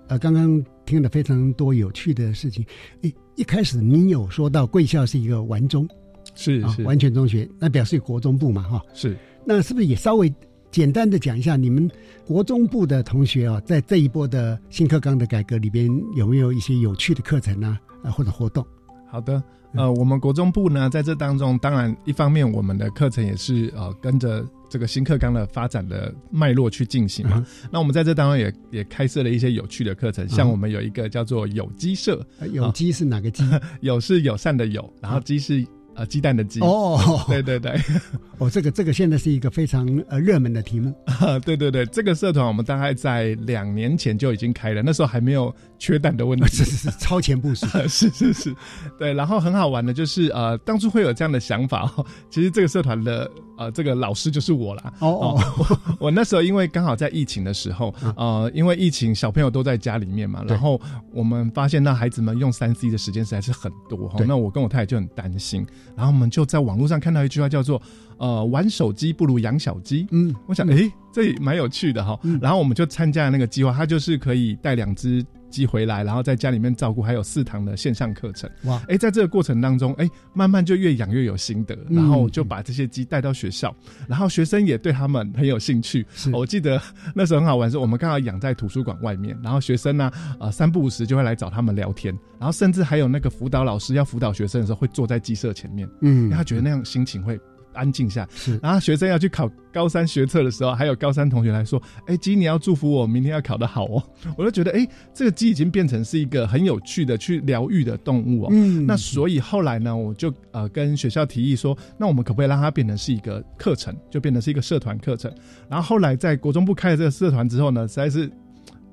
[0.07, 2.63] 呃，刚刚听了非常多有趣的事情。
[3.01, 5.89] 一一开始您有说到贵校是一个完中，
[6.35, 8.83] 是是完全中学，那表示国中部嘛哈。
[8.93, 10.31] 是，那是不是也稍微
[10.71, 11.91] 简单的讲一下你们
[12.27, 17.79] 国中部的同学啊，在这一波的新课纲的改革里边有没有一些有趣的课程呢？
[18.03, 18.63] 啊，或者活动？
[19.11, 24.47] 好的，呃，我们国中部呢，在这当中，当然一方面我们的课程也是呃跟着。
[24.73, 27.47] 这个新课纲的发展的脉络去进行嘛？
[27.71, 33.45] 那我们在这当中也也开设了一些有趣的课程，像我们有一个叫做有机社，有机是哪个机？
[33.83, 35.63] 有是友善的友，然后机是。
[35.95, 36.61] 呃，鸡蛋的鸡。
[36.61, 37.73] 哦，对 对对，
[38.39, 40.95] 哦，这个这个现在是一个非常呃热门的题目。
[41.07, 48.55] 啊，对对对，这个社团我们大概在两年前就已经开了，那时候还没有缺蛋的问题，是是是超前部署，是是是，
[48.99, 51.93] 对，然后很好玩的就是呃，当初会有这样的想法，
[52.31, 54.93] 其实这个社团的呃这个老师就是我啦。
[55.01, 60.81] 哦哦，我那时候因为刚好在疫情的时候，呃，因为疫情小朋友都在家里面嘛，然后
[61.13, 65.67] 我们发现那孩子们用三 C 的时间实在是很多哈，那我跟我太太就很担心。
[65.97, 67.81] 然后我们就在网络上看到一句话，叫做
[68.19, 70.07] “呃，玩手机不如养小鸡”。
[70.13, 72.19] 嗯，我想，哎，这也蛮有趣的哈。
[72.41, 78.51] 然后我们就参加了那个计划，它就是可以带两只鸡回来，然后在家里面照顾，还有四堂的线上课程。
[78.65, 83.75] 哇，哎，在这个过程当中，哎，慢慢就越养越有心得，然后就把这些鸡带到学校，
[84.09, 86.07] 然后学生也对他们很有兴趣。
[86.33, 86.81] 我记得
[87.15, 90.11] 那时候很好玩，是我们刚好养在图书馆外面，然后学生呢，
[90.41, 97.39] 呃，三不五时就会来找他们聊天，然后甚至还有那个辅导老师要辅导学生的时候，会坐在鸡舍前面，嗯，他觉得那样心情会。
[97.75, 98.29] 安静下。
[98.35, 104.03] 是，然后学生要去考高三学测的时候，还有高三同学来说：“哎，鸡，你要祝福我明天要考得好哦。
[104.37, 108.49] ”我就觉得，哎，这个鸡已经变成是一个很有趣的去疗愈的动物哦。
[108.51, 115.33] 嗯，那所以后来呢，我就呃跟学校提议说，那我们可不可以让它变成是一个课程，就变成是一个社团课程？
[115.69, 118.31] 然后后来在国中部开了这个社团之后呢，实在是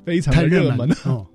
[0.05, 1.25] 非常的热门哦。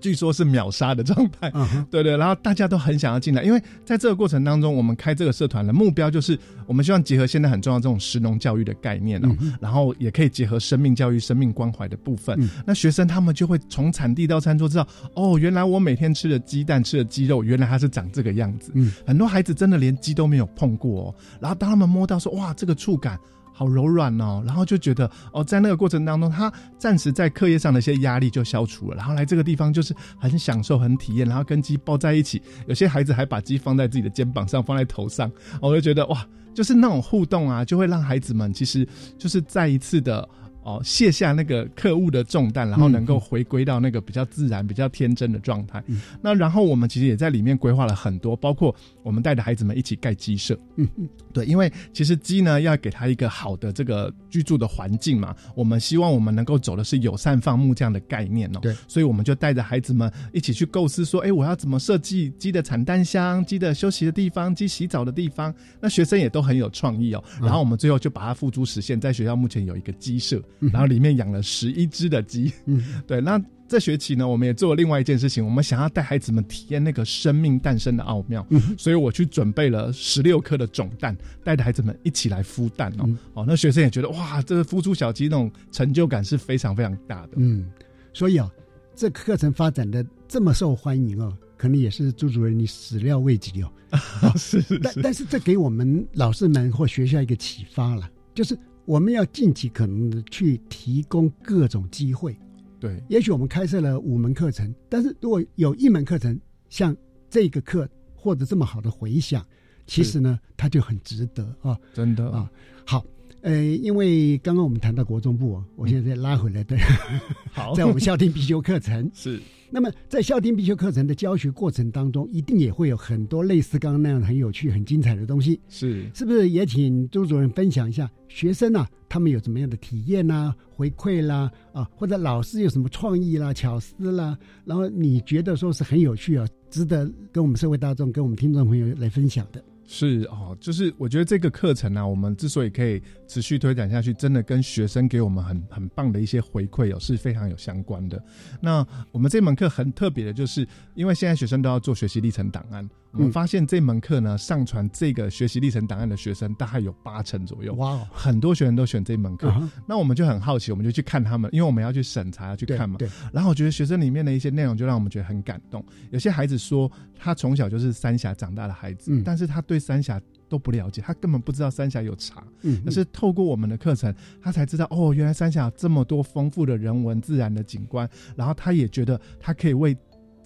[0.00, 1.52] 据说是秒杀的状态，
[1.90, 12.38] 对对，然后大家都很想要进来，因为在这个过程当中，我们开这个社团的目标就是，我们希望结合现在很重要这种食农教育的概念哦，然后也可以结合生命教育、生命关怀的部分。
[12.64, 18.72] 那学生他们就会从产地到餐桌知道，哦，原来我每天吃的鸡蛋、吃的鸡肉，原来它是长这个样子。
[19.06, 23.18] 很多孩子真的连鸡都没有碰过，哦，然后当他们摸到说，哇，这个触感。
[23.60, 40.26] 好柔软哦，然后就觉得哦，在那个过程当中，他暂时在课业上的一些压力就消除了，然后来这个地方就是很享受、很体验，然后跟鸡抱在一起，有些孩子还把鸡放在自己的肩膀上，放在头上，我就觉得哇，就是那种互动啊，就会让孩子们其实就是再一次的。
[40.62, 45.82] 哦，卸下那个客户的重担，然后能够回归到那个比较自然、比较天真的状态。
[46.20, 50.54] 那然后我们其实也在里面规划了很多，包括我们带着孩子们一起盖鸡舍。
[50.76, 58.60] 嗯嗯，对，因为其实鸡呢要给它一个好的这个居住的环境嘛，我们希望我们能够走的是友善放牧这样的概念哦。
[58.60, 65.54] 对，所以我们就带着孩子们一起去构思说，哎，我要怎么设计鸡的产蛋箱、鸡的休息的地方、鸡洗澡的地方？
[65.80, 67.22] 那学生也都很有创意哦。
[67.40, 70.42] 然后我们最后就把它付诸实现，在学校目前有一个鸡舍。
[70.72, 73.20] 然后里面养了十一只的鸡，嗯，对。
[73.20, 78.44] 那这学期呢，我们也做了另外一件事情，我们想要带孩子们体验那个生命诞生的奥妙，
[78.76, 83.08] 所以我去准备了十六颗的种蛋，带着孩子们一起来孵蛋哦。
[83.34, 87.34] 哦，那学生也觉得哇，这个孵出小鸡那种成就感是非常非常大的。
[87.36, 87.70] 嗯，
[88.12, 88.50] 所以啊，
[88.96, 93.72] 这课程发展的这么受欢迎哦，可能也是朱主任你始料未及哦。
[94.36, 98.58] 是，但但是这给我们老师们或学校一个启发了，就是。
[98.86, 102.36] 我们要尽其可能的去提供各种机会，
[102.80, 103.02] 对。
[103.08, 106.96] 也许我们开设了五门课程，但是如果有一门课程像
[107.28, 109.46] 这个课获得这么好的回响，
[109.86, 112.50] 其实呢，它就很值得啊，真的啊。
[112.86, 113.04] 好，
[113.42, 116.76] 呃，因为刚刚我们谈到国中部啊，我现在拉回来的，
[117.52, 119.40] 好，在我们校定必修课程 是。
[119.72, 125.60] 那么，在校定必修课程的教学过程当中，一定也会有很多类似刚刚那样很有趣、很精彩的东西。
[125.68, 139.64] 是，是不是也请朱主任分享一下学生啊，他们有什么样的体验呐、回馈啦啊，或者老师有什么创意啦、巧思啦，然后你觉得说是很有趣啊，值得跟我们社会大众、跟我们听众朋友来分享的。
[139.92, 148.22] 是哦，就是我觉得这个课程呢，我们之所以可以持续推展下去，真的跟学生给我们很很棒的一些回馈哦，是非常有相关的。
[148.60, 152.88] 那我们这门课很特别的，就是因为现在学生都要做学习历程档案。
[153.12, 157.74] 我们发现这门课呢，上传这个学习历程档案的学生大概有八成左右。
[157.74, 159.52] 哇，很多学员都选这门课。
[159.86, 162.96] 那我们就很好奇，我们就去看他们，因为我们要去审查，要去看嘛。
[162.98, 163.08] 对。
[163.32, 165.84] 然后我觉得学生里面的一些内容，就让我们觉得很感动。
[166.10, 172.44] 有些孩子说，他从小就是三峡长大的孩子，但是他对三峡都不了解，他根本不知道三峡有茶。
[172.62, 172.80] 嗯。
[172.84, 178.08] 可是透过我们的课程，他才知道哦，原来三峡这么多丰富的人文、自然的景观。
[178.36, 179.96] 然后他也觉得他可以为。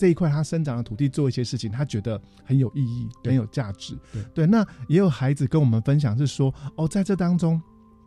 [0.04, 3.96] 这一块他生长的土地做一些事情，他觉得很有意义，很有价值。
[4.34, 7.58] 对，那也有孩子跟我们分享是说，哦，在这当中。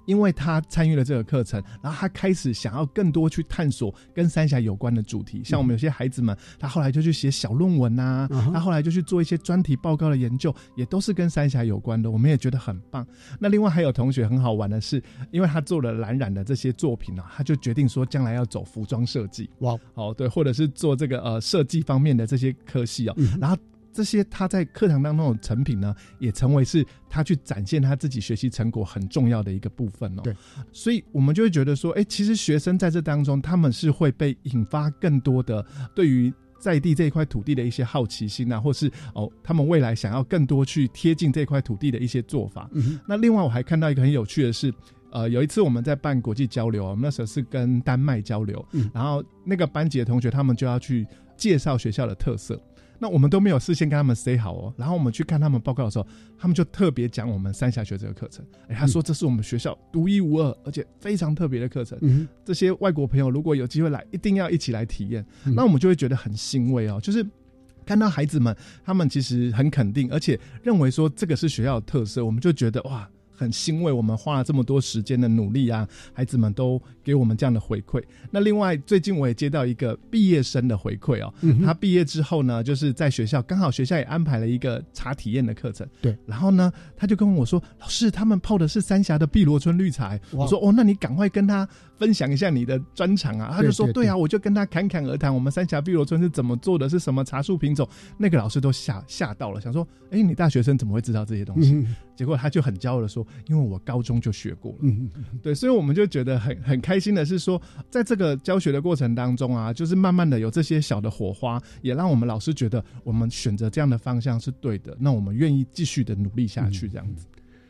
[0.08, 5.44] 因为他参与了这个课程，然后他开始想要更多去探索跟三峡有关的主题。
[5.44, 12.10] 像我们有些孩子们，他后来就去写小论文呐，他后来就去做一些专题报告的研究，也都是跟三峡有关的。
[12.10, 13.06] 我们也觉得很棒。
[13.40, 19.50] 那另外还有同学很好玩的是，因为他做了蓝染的这些作品呢，他就决定说将来要走服装设计。
[19.60, 23.58] 哇，哦对，或者是做这个呃设计方面的这些科系哦，然后。
[23.98, 30.22] 这些他在课堂当中的成品呢，也成为是他去展现他自己学习成果很重要的一个部分哦。
[30.22, 30.36] 对，
[30.72, 42.70] 所以我们就会觉得说，哎，其实学生在这当中，他们是会被引发更多的对于在地这一块土地的一些好奇心啊，或是哦，他们未来想要更多去贴近这块土地的一些做法。
[43.08, 44.72] 那另外我还看到一个很有趣的是，
[45.12, 51.04] 呃，有一次我们在办国际交流，我们那时候是跟丹麦交流，然后那个班级的同学他们就要去
[51.36, 52.62] 介绍学校的特色。
[53.00, 58.46] 那我们都没有事先跟他们 say 好哦，然后我们去看他们报告的时候，他们就特别讲我们三峡学这个课程。
[58.68, 61.98] 哎，他说这是我们学校独一无二而且非常特别的课程。
[62.02, 65.26] 嗯，这些外国朋友如果有机会来，一定要一起来体验。
[65.44, 67.26] 那我们就会觉得很欣慰哦，就是
[67.86, 73.10] 看到孩子们他们其实很肯定，而且认为说这个是学校的特色，我们就觉得哇。
[73.38, 78.04] 很欣慰，我们花了这么多时间的努力啊，孩子们都给我们这样的回馈。
[78.32, 81.34] 那另外，最近我也接到一个毕业生的回馈哦，
[81.64, 90.20] 他毕业之后呢，就是在学校刚好学校也安排了一个茶体验的课程，对，然后呢，他就跟我说，老师，他们泡的是三峡的碧螺春绿茶。
[90.32, 91.68] 我说，哦，那你赶快跟他
[91.98, 93.52] 分享一下你的专长啊。
[93.52, 97.88] 他就说，对啊，我就跟他侃侃而谈，我们三峡碧螺春是怎么做的，是什么茶树品种。
[98.18, 101.86] 那个老师都吓吓到了，想说，哎，你大学生怎么会知道这些东西？
[102.16, 104.78] 结果他就很骄傲的说，因为我高中就学过了。
[104.82, 105.10] 嗯
[105.42, 117.28] 对，所以我们就觉得很很开心的是说，在这个教学的过程当中啊，就是慢慢的有这些小的火花，也让我们老师觉得我们选择这样的方向是对的，那我们愿意继续的努力下去，这样子。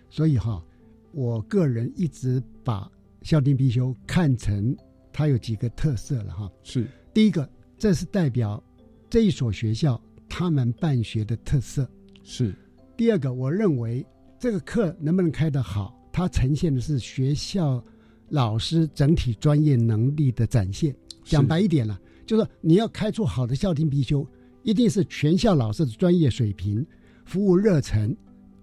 [0.09, 0.63] 所以哈，
[1.11, 2.89] 我个人一直把
[3.21, 4.75] 校定必修看成
[5.11, 6.51] 它有几个特色了哈。
[6.63, 8.63] 是第一个，这是代表
[9.09, 11.89] 这一所学校他们办学的特色。
[12.23, 12.53] 是
[12.95, 14.05] 第二个，我认为。
[14.39, 15.99] 这个课能不能开得好？
[16.13, 17.83] 它呈现的是学校
[18.29, 20.95] 老师整体专业能力的展现。
[21.23, 24.23] 讲白一点了，就是你要开出好的校定必修，
[24.61, 26.85] 一定是全校老师的专业水平、
[27.25, 28.15] 服务热忱、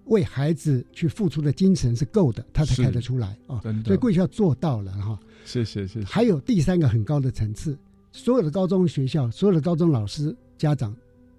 [0.05, 3.61] 为孩子去付出的精神是够的，他才看得出来啊。
[3.85, 5.19] 所以贵校做到了哈。
[5.43, 6.05] 谢谢谢谢。
[6.05, 7.77] 还有第三个很高的层次，
[8.11, 10.95] 所有的高中学校、所有的高中老师、家长、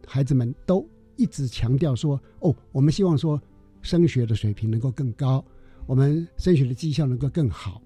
[0.07, 0.87] 孩子们都
[1.17, 3.41] 一直强调说：哦，我们希望说。
[3.83, 5.45] 升学的水平能够更高，
[5.87, 7.81] 我们升学的绩效能够更好。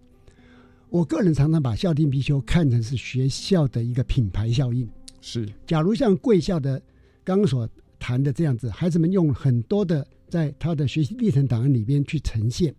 [0.89, 4.89] 我个人常常把校定必修看成是学校的一个品牌效应。
[5.21, 6.81] 是，假如像贵校的
[7.23, 7.69] 刚刚所
[7.99, 12.75] 谈的这样子，孩子们用很多的在他的学习历程档案里边去呈现，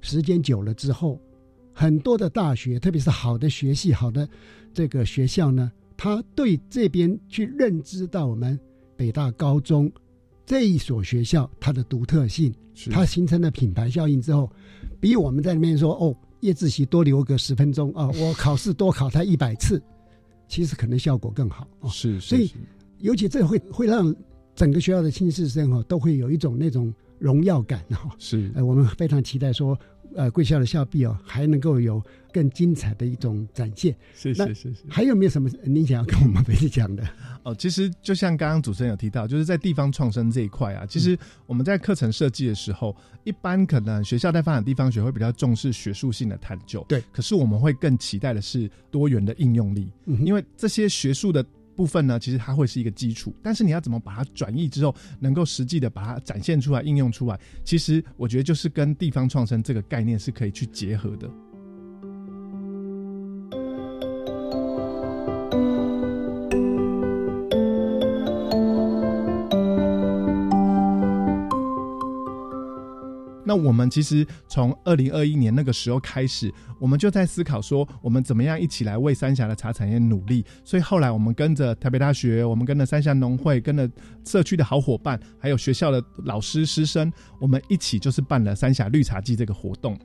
[0.00, 1.18] 时间久了之后，
[1.72, 4.28] 很多的大学，特别是好的学系、好的
[4.74, 8.58] 这个学校呢，他对这边去认知到我们
[8.96, 9.90] 北大高中。
[10.44, 12.52] 这一所学校它的独特性，
[12.90, 14.50] 它形成了品牌效应之后，
[15.00, 19.80] 比我们在里面说哦，夜自习多留个十分钟啊，我考试多考他一百次，
[20.48, 21.88] 其实可能效果更好啊。
[21.88, 22.50] 是，所以
[22.98, 24.12] 尤其这会会让
[24.54, 28.10] 整个学校的亲师生哈都会有一种那种荣耀感哈。
[28.18, 29.78] 是，呃，我们非常期待说。
[30.14, 31.98] 呃，贵校的校毕哦，还能够有
[32.34, 33.96] 更精彩的一种展现。
[34.14, 34.76] 谢谢谢谢。
[34.86, 37.02] 还有没有什么您想要跟我们分享的？
[37.44, 42.94] 哦，其实就像刚刚主持人有提到，就是在地方创生这一块啊，其实我们在课程设计的时候，
[43.24, 47.02] 一般可能学校在发展地方学会比较重视学术性的探究，对。
[47.10, 51.42] 可是我们会更期待的是多元的应用力，因为这些学术的。
[51.74, 61.30] 部分呢，其实它会是一个基础，但是你要怎么把它转译之后，能够实际的把它展现出来、应用出来，其实我觉得就是跟地方创生这个概念是可以去结合的。
[73.52, 80.42] 那我们其实从二零二一年那个时候开始，我们就在思考说，我们怎么样一起来为三峡的茶产业努力。
[80.64, 83.86] 所以后来我们跟着台北大学，我们跟着三峡农会，跟着
[84.24, 89.98] 社区的好伙伴，还有学校的老师师生，我们一起就是办了三峡绿茶季这个活动。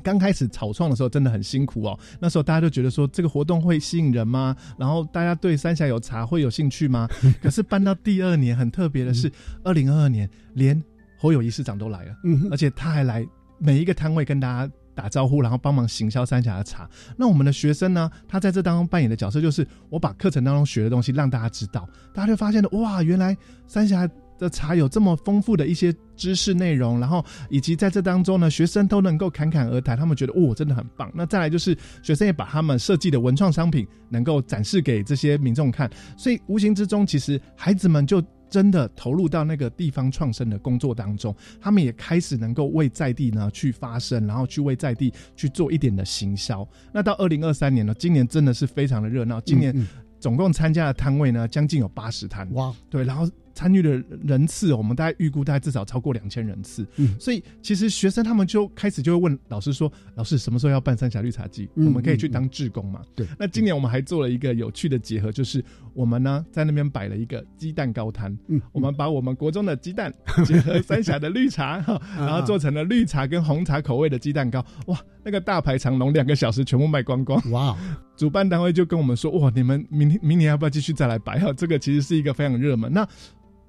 [0.00, 4.54] 刚开始草创的时候真的很辛苦哦，那时候大家就觉得说这个活动会吸引人吗？
[4.78, 7.08] 然后大家对三峡有茶会有兴趣吗？
[7.42, 9.28] 可是办到第二年，很特别的是，
[9.64, 10.80] 二零二二年连。
[11.22, 13.24] 侯友谊市长都来了，嗯，而且他还来
[13.58, 16.90] 每一个摊位跟大家打招呼，然后帮忙行销三峡的茶。
[17.16, 18.10] 那我们的学生呢？
[18.26, 23.36] 他在这当中扮演的角色就是，我把课程当中学的东西让大家知道，大家就发现了哇，原来
[23.68, 24.04] 三峡
[24.36, 31.08] 的茶有这么丰富的一些知识内容，然后以及在这当中呢，学生都能够侃侃而谈，他们觉得哦，真的很棒。
[31.14, 38.20] 那再来就是学生也把他们设计的文创商品能够展示给这些民众看，所以无形之中，其实孩子们就。
[38.52, 46.68] 真的投入到那个地方创生的工作当中，他们也开始能够为在地呢去发声，然后去为在地去做一点的行销。
[46.92, 49.40] 那到二零二三年呢，今年真的是非常的热闹。
[49.40, 49.74] 今年
[50.20, 52.46] 总共参加的摊位呢，将近有八十摊。
[52.52, 53.26] 哇，对，然后。
[53.54, 56.86] 参与的人次，我们大概预估大概至少超过两千人次。
[56.96, 61.68] 嗯，所以其实学生他们就开始就会问老师说：“老师什么时候要办三峡绿茶季？
[61.74, 63.26] 我们可以去当志工嘛？”对。
[63.38, 68.36] 那今年我们还做了一个有趣的结合，就是我们呢在那边摆了一个鸡蛋糕摊。
[68.48, 70.12] 嗯，我们把我们国中的鸡蛋
[70.44, 71.78] 结合三峡的绿茶，
[72.16, 74.64] 然后做成了绿茶跟红茶口味的鸡蛋糕。
[74.86, 77.40] 哇，那个大排长龙，两个小时全部卖光光。
[77.50, 77.76] 哇！
[78.14, 81.40] 主办单位就跟我们说：“哇，你们明天明年要不要继续再来摆？
[81.40, 83.08] 哈，这个其实是一个非常热门。”那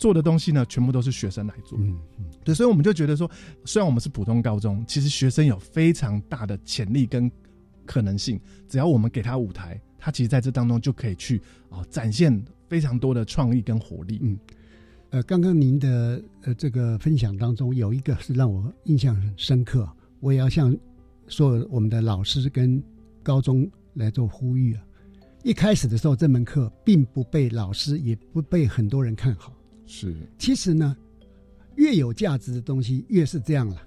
[0.03, 1.79] 做的东西呢，全部都是学生来做。
[1.79, 3.31] 嗯嗯，对，所以我们就觉得说，
[3.63, 7.31] 虽然我们是普通高中，其实学生有非常大的潜力跟
[7.85, 8.37] 可能性。
[8.67, 14.19] 只要我们给他舞台，他其实在这当中就可以去啊展现非常多的创意跟活力。
[14.21, 14.37] 嗯，
[15.11, 19.89] 呃，刚刚您的呃这个分享当中有一个是让我印象很深刻，
[20.19, 20.77] 我也要向
[21.29, 22.83] 所有我们的老师跟
[23.23, 24.83] 高中来做呼吁啊。
[25.43, 29.53] 一开始的时候，这门课并不被老师，也不被很多人看好。
[29.85, 30.95] 是，其实呢，
[31.75, 33.81] 越有价值的东西越是这样了。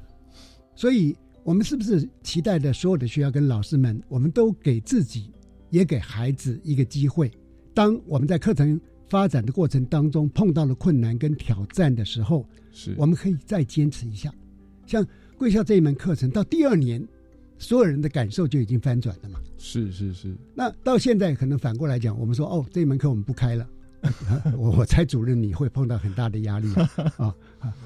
[0.74, 5.30] 所以，我们是不是期待的所有的学校跟老师们，我们都给自己
[5.70, 7.30] 也给孩子一个机会？
[7.72, 14.32] 当我们在课程发展的过程当中碰到了困难跟挑战的时候，是我们可以再坚持一下。
[14.86, 15.06] 像
[15.38, 17.06] 贵校这一门课程，到第二年，
[17.58, 19.40] 所有人的感受就已经翻转了嘛。
[19.58, 20.36] 是是是。
[20.54, 23.68] 那到现在可能反过来讲，我们说哦，这一门课我们不开了。
[24.56, 27.34] 我 我猜主任你会碰到很大的压力 啊啊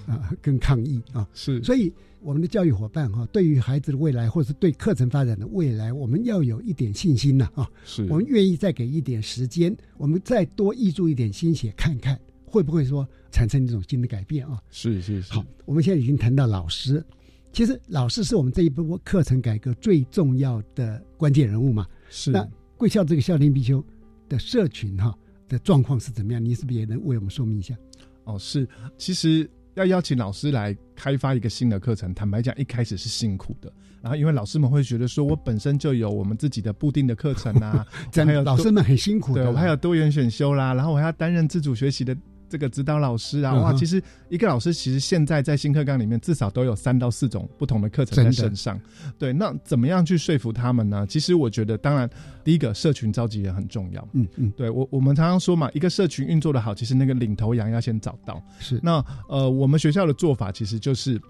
[0.06, 14.60] 啊，跟抗议啊，是，所以我们的教育伙伴哈，对于孩子的未来，或者是对课程发展的未来，我们要有一点信心呐啊，是我们愿意再给一点时间，我们再多挹注一点心血，看看会不会说产生一种新的改变啊？
[14.70, 15.32] 是是是。
[15.32, 17.02] 好，我们现在已经谈到老师，
[17.52, 21.86] 其实老师是我们这一波课程改革最重要的关键人物嘛。
[22.08, 22.30] 是。
[22.30, 22.46] 那
[22.76, 23.84] 贵校这个校定必修
[24.28, 25.16] 的社群哈。
[25.50, 26.42] 的状况是怎么样？
[26.42, 27.74] 你是不是也能为我们说明一下？
[28.24, 33.70] 哦，是，其实要邀请老师来开发一个新的课程，坦白讲，一开始是辛苦的。
[34.00, 37.84] 然后，因为老师们会觉得说，我本身就有我们自己的固定的课程啊，
[38.14, 42.16] 还有老师们很辛苦，对我还有多元选修啦，然后我还要担任自主学习的。
[42.50, 48.78] 这个指导老师啊，哇，其实一个老师其实现在在新课纲里面至少都有三到四种不同的课程在身上。
[49.16, 51.06] 对，那怎么样去说服他们呢？
[51.08, 52.10] 其实我觉得，当然
[52.42, 54.06] 第一个社群召集也很重要。
[54.14, 58.42] 嗯嗯，对我我们常常说嘛，一个社群运作的好，其实那个领头羊要先找到。
[58.58, 61.20] 是，那呃，我们学校的做法其实就是。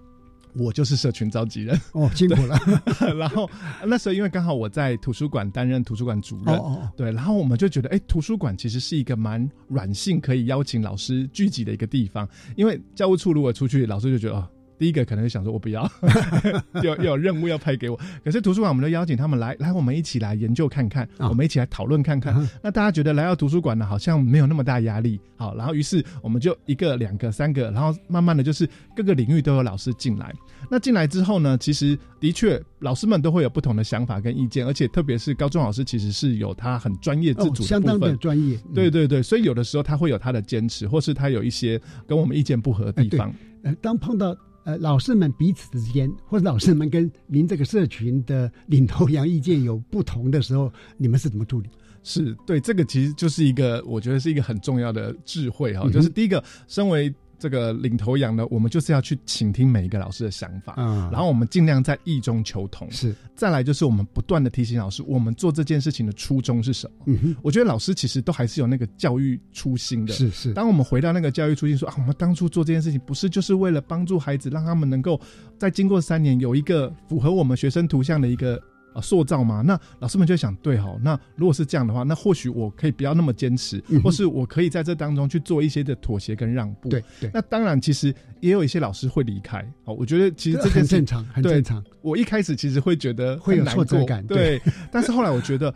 [0.55, 2.59] 我就是社群召集人哦，辛苦了。
[3.17, 3.49] 然后
[3.87, 12.29] 那时候因为刚好我在图书馆担任图书馆主任，哦对，然后我们就觉得，哎，图书馆其实是一个蛮软性，可以邀请老师聚集的一个地方。
[12.57, 14.49] 因为教务处如果出去，老师就觉得哦。
[14.81, 15.87] 第一个可能想说，我不要，
[16.83, 18.01] 有有任务要派给我。
[18.25, 22.35] 可是图书馆，我们都邀请他们来，来，我们一起来研究看看，我们一起来讨论看看。
[22.63, 25.21] 那大家觉得来到图书馆呢，好像没有那么大压力。
[25.37, 28.67] 好，然后于是我们就一个、两个、三个，然后慢慢的就是
[28.97, 30.33] 各个领域都有老师进来。
[30.71, 38.59] 那进来之后呢，其实的确老师们都会有不同的想法跟意见，而且特别是高中老师，其实是有他很专业自主相当的专业。
[38.75, 43.31] 对对对，所以有的时候他会有他的坚持，或是他有一些跟我们意见不合的地方。
[43.63, 44.35] 呃，当碰到。
[44.65, 51.69] 呃，老师们彼此之间，或者老师们跟您这个社群的领头羊意见有不同的时候，你们是怎么处理？
[52.03, 57.15] 是对这个，其实就是一个我觉得是一个很重要的智慧哈，就是第一个，身为。
[57.41, 63.15] 这个领头羊呢，我们就是要去倾听每一个老师的想法，嗯，然后我们尽量在意中求同，是。
[63.35, 67.05] 再来就是我们不断的提醒老师，我们做这件事情的初衷是什么？
[67.07, 70.53] 嗯哼，我觉得老师其实都还是有那个教育初心的，是是。
[70.53, 75.19] 当我们回到那个教育初心，说啊，我们当初做这件事情不是就是为了帮助孩子，让他们能够
[75.59, 78.63] 在经过三年有一个符合我们学生图像的一个。
[78.93, 86.89] 啊，塑造嘛，那老师们就想，对哈，那如果是这样的话，那或许我可以不要那么坚持，或是我可以在这当中去做一些的妥协跟让步。
[86.89, 87.31] 对对。
[87.33, 89.65] 那当然，其实也有一些老师会离开。
[89.85, 91.83] 好，我觉得其实这很正常，很正常。
[92.03, 94.61] 我一开始其实会觉得会有挫折感，对。
[94.91, 95.73] 但是后来我觉得，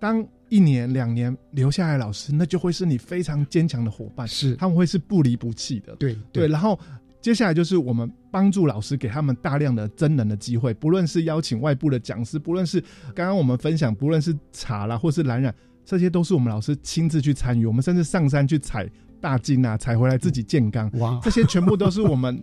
[0.00, 5.94] 当一年两年留下来老师，那就会是你非常坚强的伙伴，是他们会是不离不弃的。
[5.96, 6.78] 对对，然后。
[7.24, 12.78] 接下来就是我们帮助老师，给他们大量的真人的机会，不论是邀请外部的讲师，不论是
[13.14, 15.54] 刚刚我们分享，不论是茶啦或是蓝染，
[15.86, 17.64] 这些都是我们老师亲自去参与。
[17.64, 18.86] 我们甚至上山去采
[19.22, 22.38] 大金啊，采回来自己建缸，哇，这些全部都是我们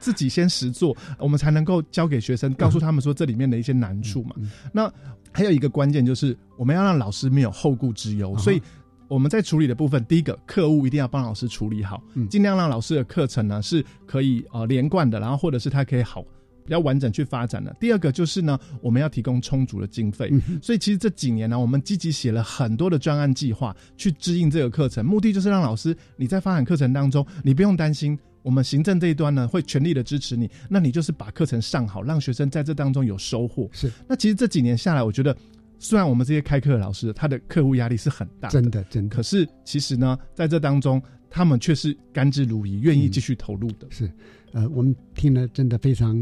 [0.00, 4.34] 自己先实做，我们才能够教给学生，告诉他们说这里面的一些难处嘛。
[4.72, 4.92] 那
[5.30, 8.60] 还有一个关键就是我们要让老师没有后顾之忧，所以。
[9.08, 16.22] 我们在处理的部分，第一个课务一定要帮老师处理好，尽量让老师的课程呢是可以呃连贯的，然后或者是他可以好
[16.64, 17.74] 比较完整去发展的。
[17.80, 20.30] 第二个就是呢，我们要提供充足的经费，
[20.62, 33.70] 所以其实这几年呢，我们积极写了很多的专案计划去支应这个课程，目的就是让老师你在发展课程当中，你不用担心，我们行政这一端呢会全力的支持你，那你就是把课程上好，让学生在这当中有收获。
[33.72, 35.34] 是，那其实这几年下来，我觉得。
[35.78, 39.16] 虽然我们这些开课的老师，他的客户压力是很大，真的，真的。
[39.16, 41.00] 可是其实呢，在这当中，
[41.30, 43.86] 他们却是甘之如饴，愿意继续投入的。
[43.90, 44.10] 是，
[44.52, 46.16] 呃，我们听了真的非常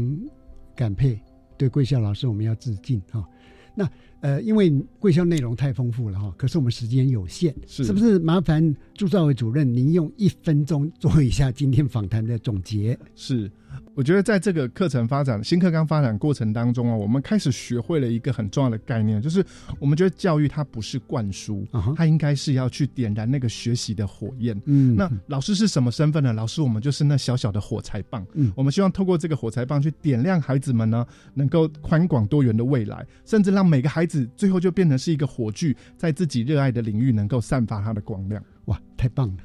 [0.75, 1.19] 感佩，
[1.57, 3.25] 对贵校老师我们要致敬哈。
[3.73, 3.87] 那
[4.21, 8.17] 呃，因为贵校内容太丰富了哈，可是我们时间有限，是不是？
[8.17, 12.97] 麻烦朱兆伟主任，您用一分钟做一下今天访谈的总结。
[13.15, 13.51] 是，
[13.97, 19.43] 我觉得在这个课程发展新课纲发展过程当中啊，我们开始学会了一个很重要的概念，就是
[19.79, 24.55] 我们觉得教育它不是灌输，它应该是要去点燃那个学习的火焰。
[24.65, 26.31] 嗯，那老师是什么身份呢？
[26.31, 28.23] 老师我们就是那小小的火柴棒。
[28.33, 38.43] 嗯，我们希望透过这个火柴棒去点亮孩子们呢，能够宽广多元的未来，甚至让每个孩子最后就变成是一个火炬，在自己热爱的领域能够散发它的光亮。
[38.65, 39.37] 哇，太棒了！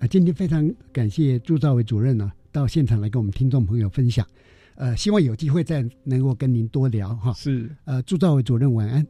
[0.00, 2.32] 啊，今天非常感谢朱兆伟主任呢。
[2.52, 4.26] 到现场来跟我们听众朋友分享，
[4.76, 7.32] 呃，希望有机会再能够跟您多聊哈。
[7.32, 9.06] 是，呃，朱兆伟主任晚安，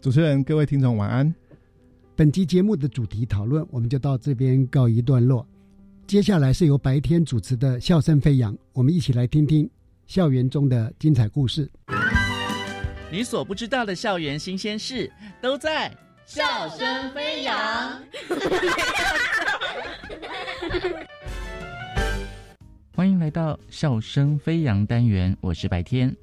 [0.00, 1.34] 主持人各位听众晚安。
[2.14, 5.46] 本期节目的主题讨论我们就到这边告一段落，
[6.06, 9.68] 接下来是由白天主持的笑声飞扬，我们一起来听听
[10.06, 11.70] 校园中的精彩故事。
[13.10, 15.10] 你所不知道的校园新鲜事
[15.40, 15.92] 都在
[16.26, 18.02] 笑声飞扬。
[22.98, 26.16] 欢迎来到笑声飞扬单元，我是白天。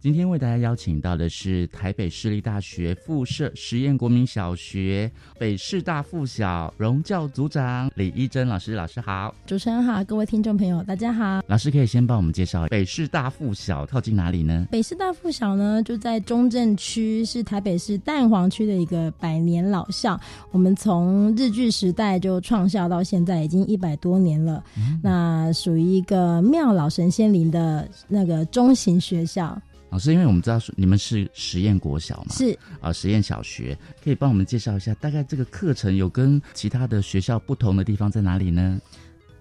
[0.00, 11.42] 今天为大家邀请到的是台北市立大学附设实验国民小学北师大附小荣教组长李一珍老师，老师好，主持人好，各位听众朋友大家好。
[11.48, 14.68] 老师可以先帮我们介绍北师大附小靠近哪里呢？
[14.70, 20.18] 北师大附小呢就在中正区，是台北市蛋黄区的一个百年老校。
[20.52, 24.62] 我们从日据时代就创校到现在已经一百多年了，
[25.02, 29.60] 那属于一个妙老神仙林的那个中型学校。
[29.90, 38.78] 老师，因为我们知道你们是实验国小嘛，是啊，实验小学，可以帮我们介绍一下，大概这个课程有跟其他的学校不同的地方在哪里呢？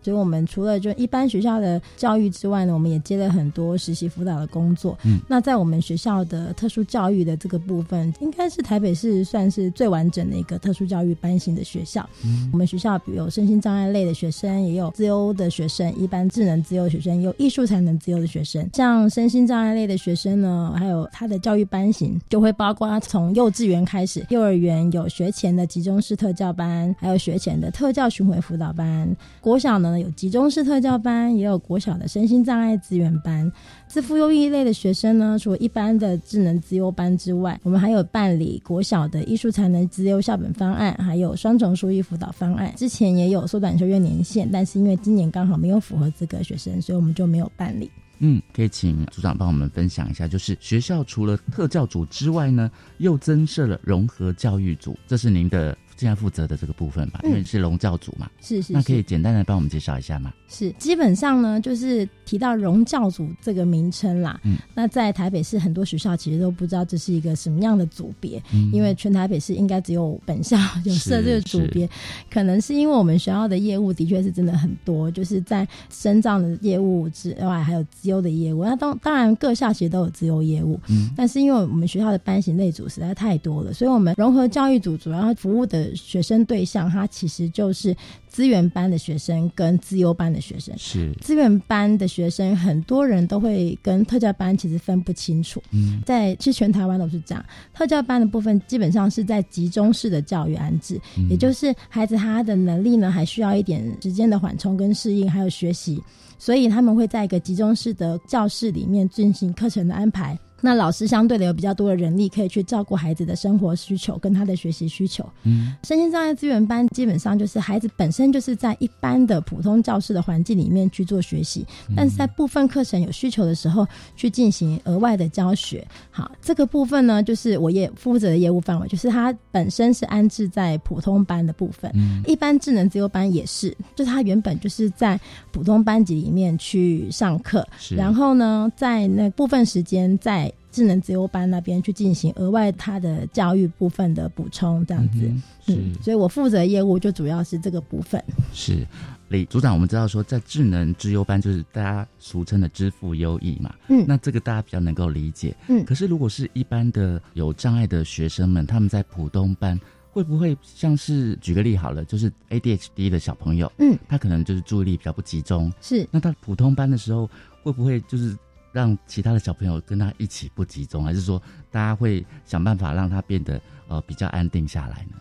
[0.07, 4.97] 所以，我们除了就一般学校的教育之外呢，我们也接了很多实习辅导的工作。
[5.03, 12.07] 嗯，那在我们学校的特殊教育的这个部分，应该是台北市算是最完整的一个特殊教育班型的学校。
[12.23, 18.65] 嗯，我们学校有身心障碍类的学生，也有自优的学生，一般智能自优的学生，也有艺术才能自优的学生。
[18.71, 29.13] 像身心障碍类的学生呢，还有他的教育班型就会包括从幼稚园开始，幼儿园有学前的集中式特教班，还有学前的特教巡回辅导班。
[29.41, 29.96] 国小呢？
[29.99, 33.51] 有集中式特教班，也有国小的身心障碍资源班。
[33.87, 42.73] 自负优异类的学生呢，除一般的智能资优班之外，我们还有办理国小的艺术才能资优校本方案，还有双重书艺辅导方案。
[42.75, 47.89] 之前也有缩短修业年限，但是因为今年刚好没有符合资格学生，所以我们就没有办理。
[48.19, 55.77] 嗯，可以请组长帮我们分享一下，就是学校除了特教组之外呢，又增设了融合教育组，这是您的。
[55.97, 60.31] 现在负责的这个部分吧，因为是龙教组嘛，是是，那可以简单的帮我们介绍一下吗？
[60.47, 64.39] 是，基本上呢，就是提到荣教组这个名称啦。
[64.43, 71.89] 嗯，那在台北市很多学校其实都不知道这是一个什么样的组别，嗯、因为全台北市应该只有本校 有设这个组别，
[72.29, 78.65] 可能是因为我们学校的业务的确是真的很多，就是在深藏的业务之外，还有资优的业务。
[78.65, 87.95] 那当当然各校其实都有资优业务，嗯，但是因为我们学校的班型类组实在太多了，所以我们融合教育组主要服务的学生对象，它其实就是
[88.27, 90.73] 资源班的学生跟资优班的学生。
[90.77, 95.61] 是资源班的学生，很多人都会跟特教班其实分不清楚。
[95.71, 106.01] 嗯，在其实全台湾都是这样，特教班的部分基本上是在集中式的教育安置，嗯、也就是孩子他的能力呢还需要一点时间的缓冲跟适应，还有学习，
[106.37, 110.37] 所以他们会在一个集中式的教室里面进行课程的安排。
[110.61, 115.23] 那老师相对的有比较多的人力，可以去照顾孩子的生活需求跟他的学习需求。
[115.43, 125.87] 嗯，身心障碍资源班基本上就是孩子本身就是在一般的普通教室的环境里面去做学习，但是在部分课程有需求的时候去进行额外的教学。
[126.09, 131.91] 好，这个部分呢，就是我也负责的业务范围，就是它本身是安置在普通班的部分。
[131.93, 135.19] 嗯，一般智能自由班也是，就是它原本就是在
[135.51, 140.46] 普通班级里面去上课，然后呢，在那部分时间在
[140.77, 145.21] 智能自由班那边去进行额外他的教育部分的补充，这样子。
[145.21, 148.23] 嗯，嗯所以我负责业务就主要是这个部分。
[148.53, 148.85] 是
[149.29, 155.83] 李组长，我们知道说在智能之优班就是大家俗称的“支付优异”嘛，嗯，那这个大家比较能够理解，嗯。
[155.83, 159.79] 可是如果是一般的有障碍的学生们，他们在普通班
[160.11, 166.07] 会不会像是举个例好了，就是 ADHD 的小朋友，嗯，他可能就是注意力比较不集中，是。
[166.11, 167.27] 那他普通班的时候，
[167.63, 168.37] 会不会就是？
[168.77, 175.17] 让其他的小朋友跟他一起不集中，还是说大家会想办法让他变得呃比较安定下来呢？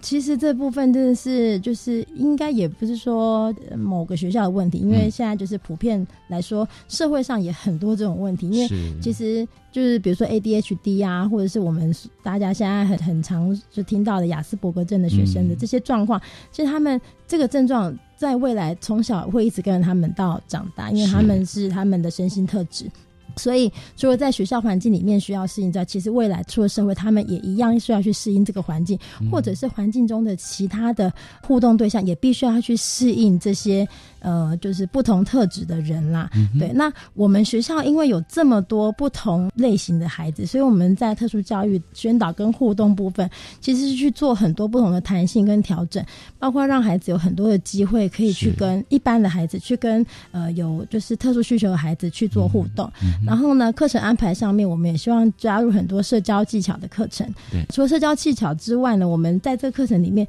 [0.00, 8.48] 其实这部分真的是就是应该也不是说某个学校的问题，因为现在就是普遍来说，社会上也很多这种问题。
[8.48, 8.68] 因为
[9.00, 11.92] 其实就是比如说 ADHD 啊，或者是我们
[12.22, 16.20] 大家现在很很常就听到的雅斯伯格症的学生的这些状况，
[16.52, 22.90] 其实他们这个症状在未来从小会一直跟着他们到长大，因为他们是他们的身心特质。
[23.36, 28.96] 所以，除了在学校环境里面需要适应之外，其实未来出了社会，他们也一样需要去适应这个环境，
[29.28, 31.12] 或者是环境中的其他的
[31.42, 33.88] 互动对象，也必须要去适应这些
[34.24, 36.30] 呃，就是不同特质的人啦。
[36.58, 43.28] 对，那我们学校因为有这么多不同类型的孩子，所以我们在特殊教育宣导跟互动部分，
[43.60, 46.02] 其实是去做很多不同的弹性跟调整，
[46.38, 52.90] 包括让孩子有很多的机会可以去跟一般的孩子，去跟呃有就是特殊需求的孩子去做互动。
[53.26, 57.30] 然后呢，课程安排上面，我们也希望加入很多社交技巧的课程。
[57.50, 60.26] 对，除了社交技巧之外呢，我们在这个课程里面，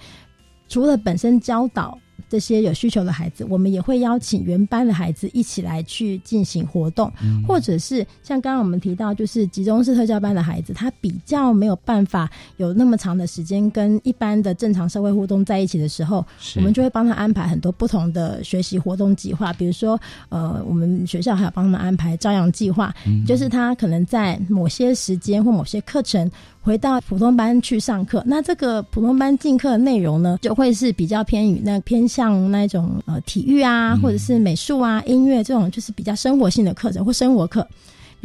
[0.67, 1.97] 除了本身教导。
[2.29, 7.11] 这些有需求的孩子，我们也会邀请原班的孩子一起来去进行活动，
[7.47, 19.99] 或者是像刚刚我们提到，就是集中式特教班的孩子，他比较没有办法有那么长的时间跟一般的正常社会互动在一起的时候，我们就会帮他安排很多不同的学习活动计划，比如说，
[20.29, 22.93] 呃，我们学校还有帮他们安排朝阳计划，
[23.25, 26.29] 就是他可能在某些时间或某些课程。
[26.65, 37.67] 回到普通班去上课，那这个普通班进课的内容呢，就会是比较偏于那偏向那种呃体育啊，或者是美术啊、音乐这种，就是比较生活性的课程或生活课。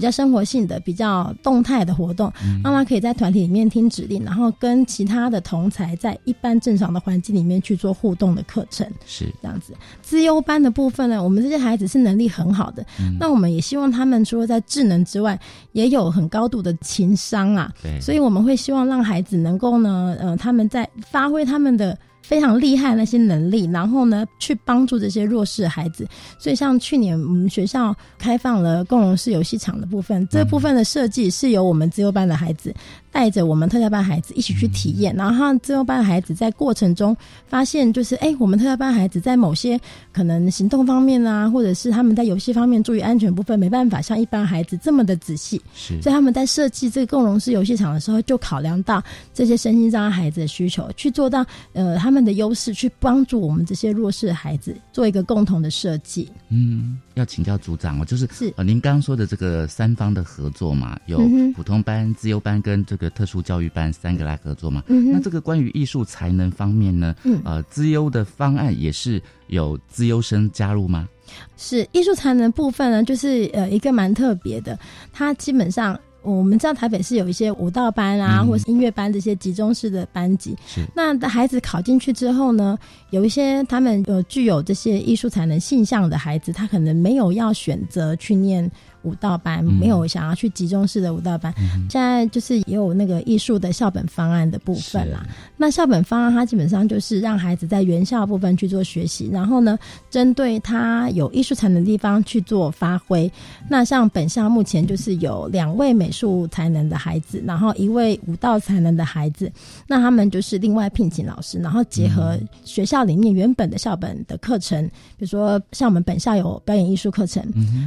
[0.00, 2.32] 比较生活性的、比较动态的活动，
[2.64, 8.90] 妈妈可以在团体里面听指令，然后跟其他的同才在一般正常的环境里面去做互动的课程。
[9.04, 9.74] 是这样子。
[10.00, 12.82] 资优班的部分呢，我们这些孩子是能力很好的，
[13.18, 15.38] 那我们也希望他们除了在智能之外，
[15.72, 17.70] 也有很高度的情商啊。
[17.82, 21.98] 对，所以我们会希望让孩子能够呢，呃，他们在发挥他们的。
[22.22, 26.06] 非常厉害那些能力，然后呢，去帮助这些弱势孩子。
[26.38, 32.74] 所以，像去年我们学校开放了共融式游戏场的部分，这部分的设计是由我们自优班的孩子。
[33.12, 39.78] 带着我们特教班孩子一起去体验，然后自由班的孩子在过程中发现，就是哎，我们特教班孩子在某些
[40.12, 45.60] 可能行动方面啊，或者是他们在游戏方面注意安全部分，没办法像一般孩子这么的仔细。
[45.74, 49.02] 是，所以他们在设计这个共融式游戏场的时候，就考量到
[49.34, 56.30] 这些身心障碍孩子的需求，去做到呃他们的优势，去帮助我们这些弱势的孩子做一个共同的设计。
[56.48, 61.18] 嗯，要请教组长哦，就是是呃，您刚刚说的这个三方的合作嘛，有
[61.54, 62.96] 普通班、自由班跟这。
[63.00, 64.84] 个特殊教育班三个来合作嘛？
[64.88, 67.16] 嗯那这个关于艺术才能方面呢？
[67.24, 71.08] 嗯呃，资优的方案也是有资优生加入吗？
[71.56, 74.78] 是艺术才能部分呢，就是呃一个蛮特别的，
[75.14, 75.98] 它基本上。
[76.22, 80.56] 我们知道台北是有一些舞蹈班啊，或是音乐班这些集中式的班级。
[80.66, 82.78] 是那孩子考进去之后呢，
[83.10, 88.70] 有一些他们有具有这些艺术才能性向的孩子，他可能没有要选择去念
[89.02, 91.52] 舞蹈班，没有想要去集中式的舞蹈班。
[91.88, 95.26] 现在就是也有那个艺术的校本方案的部分啦。
[95.56, 99.78] 那校本方案它基本上就是让孩子在原校部分去做学习，然后呢，
[100.10, 103.30] 针对他有艺术才能的地方去做发挥。
[103.68, 106.08] 那像本校目前就是有两位美。
[106.10, 109.50] 术才能的孩子，然后一位舞蹈才能的孩子，
[109.86, 114.84] 那他们就是另外聘请老师，然后结合学校里面原本的校本的课程，
[115.16, 117.42] 比如说像我们本校有表演艺术课程，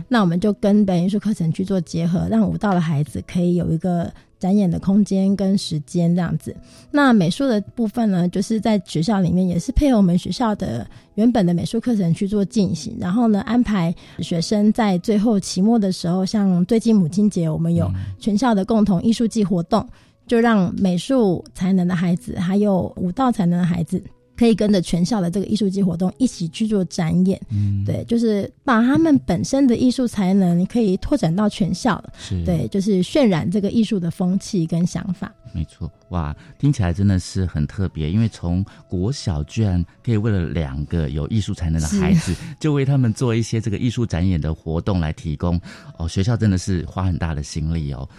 [0.08, 4.12] 那我们就跟表演艺术课程去做结合，让舞蹈的孩子可以有一个。
[4.40, 6.54] 展演的空间跟时间这样子，
[6.92, 10.86] 那美术的部分呢，就是在学校里面也是配合我们学校的
[11.16, 17.90] 原本的美术课程去做进行，然后呢安排学生在最后期末的时候，像最近母亲节，我们有
[18.20, 19.88] 全校的共同艺术季活动，
[20.28, 24.04] 就让美术才能的孩子还有舞蹈才能的孩子。
[24.36, 35.32] 可以跟着全校的这个艺术季活动一起去做展演，嗯，对，就是把他们本身的艺术才能可以拓展到全校，是，对，就是渲染这个艺术的风气跟想法。
[35.54, 45.62] 没错，哇，听起来真的是很特别，因为从国小居然可以为了两个有艺术才能的孩子， 就为他们做一些这个艺术展演的活动来提供，
[46.00, 48.10] 哦，学校真的是花很大的心力哦。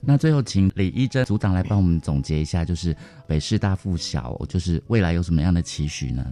[0.00, 2.96] 那最后，请李一珍组长来帮我们总结一下，就是
[3.26, 6.24] 北师大附小，就是未来有什么样的期许呢？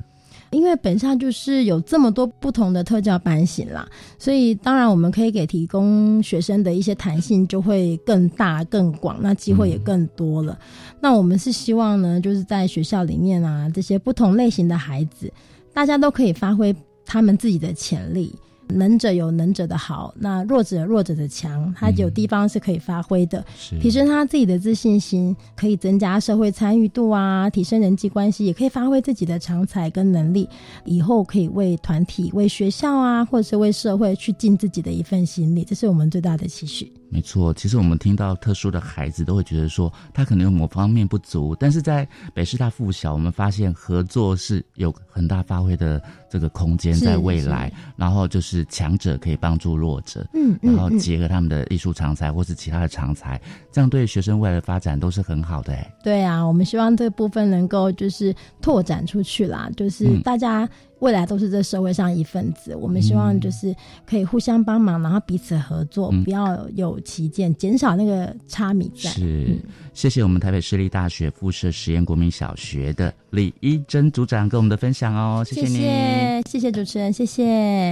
[0.50, 3.86] 因为本校就是有这么多不同的特教班型啦，
[4.16, 10.56] 所以当然我们可以给提供学生的一些弹性就会更大、更广，那机会也更多了。
[11.00, 15.30] 那我们是希望呢，就是在学校里面啊，这些不同类型的孩子，
[15.74, 18.32] 大家都可以发挥他们自己的潜力。
[18.68, 23.44] 能者有能者的好，那弱者弱者的强，他有地方是可以发挥的，
[23.80, 30.48] 提升他自己的自信心，可以增加社会参与度啊，提升人际关系，也可以发挥自己的长才跟能力，
[30.84, 36.92] 以后可以为团体、为学校啊，或者是为社会去尽自己的一份心力，这是我们最大的期许。
[37.08, 47.72] 没错，其实我们听到特殊的孩子都会觉得说他可能有某方面不足，但是在北师大附小，我们发现合作是有很大发挥的这个空间在未来。
[47.96, 53.40] 然后就是强者可以帮助弱者，嗯，然后结合他们的艺术长才或是其他的长才，
[53.72, 55.72] 这样对学生未来的发展都是很好的。
[55.72, 60.68] 哎，对啊，我们希望这部分能够就是拓展出去啦，就是大家。
[61.00, 63.74] 未来都是这社会上一份子，我们希望就是
[64.06, 69.10] 可以互相帮忙，然后彼此合作，不要有歧见，减少那个差米在。
[69.10, 69.58] 是，
[69.92, 77.44] 谢谢我们台北市立大学附设实验国民小学的李一珍组长跟我们的分享哦，谢谢你，谢谢主持人，谢谢，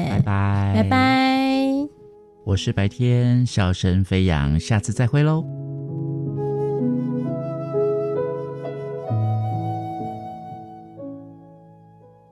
[0.09, 1.89] 拜拜，拜拜。
[2.47, 5.64] 我是白天，笑声飞扬，下次再会喽。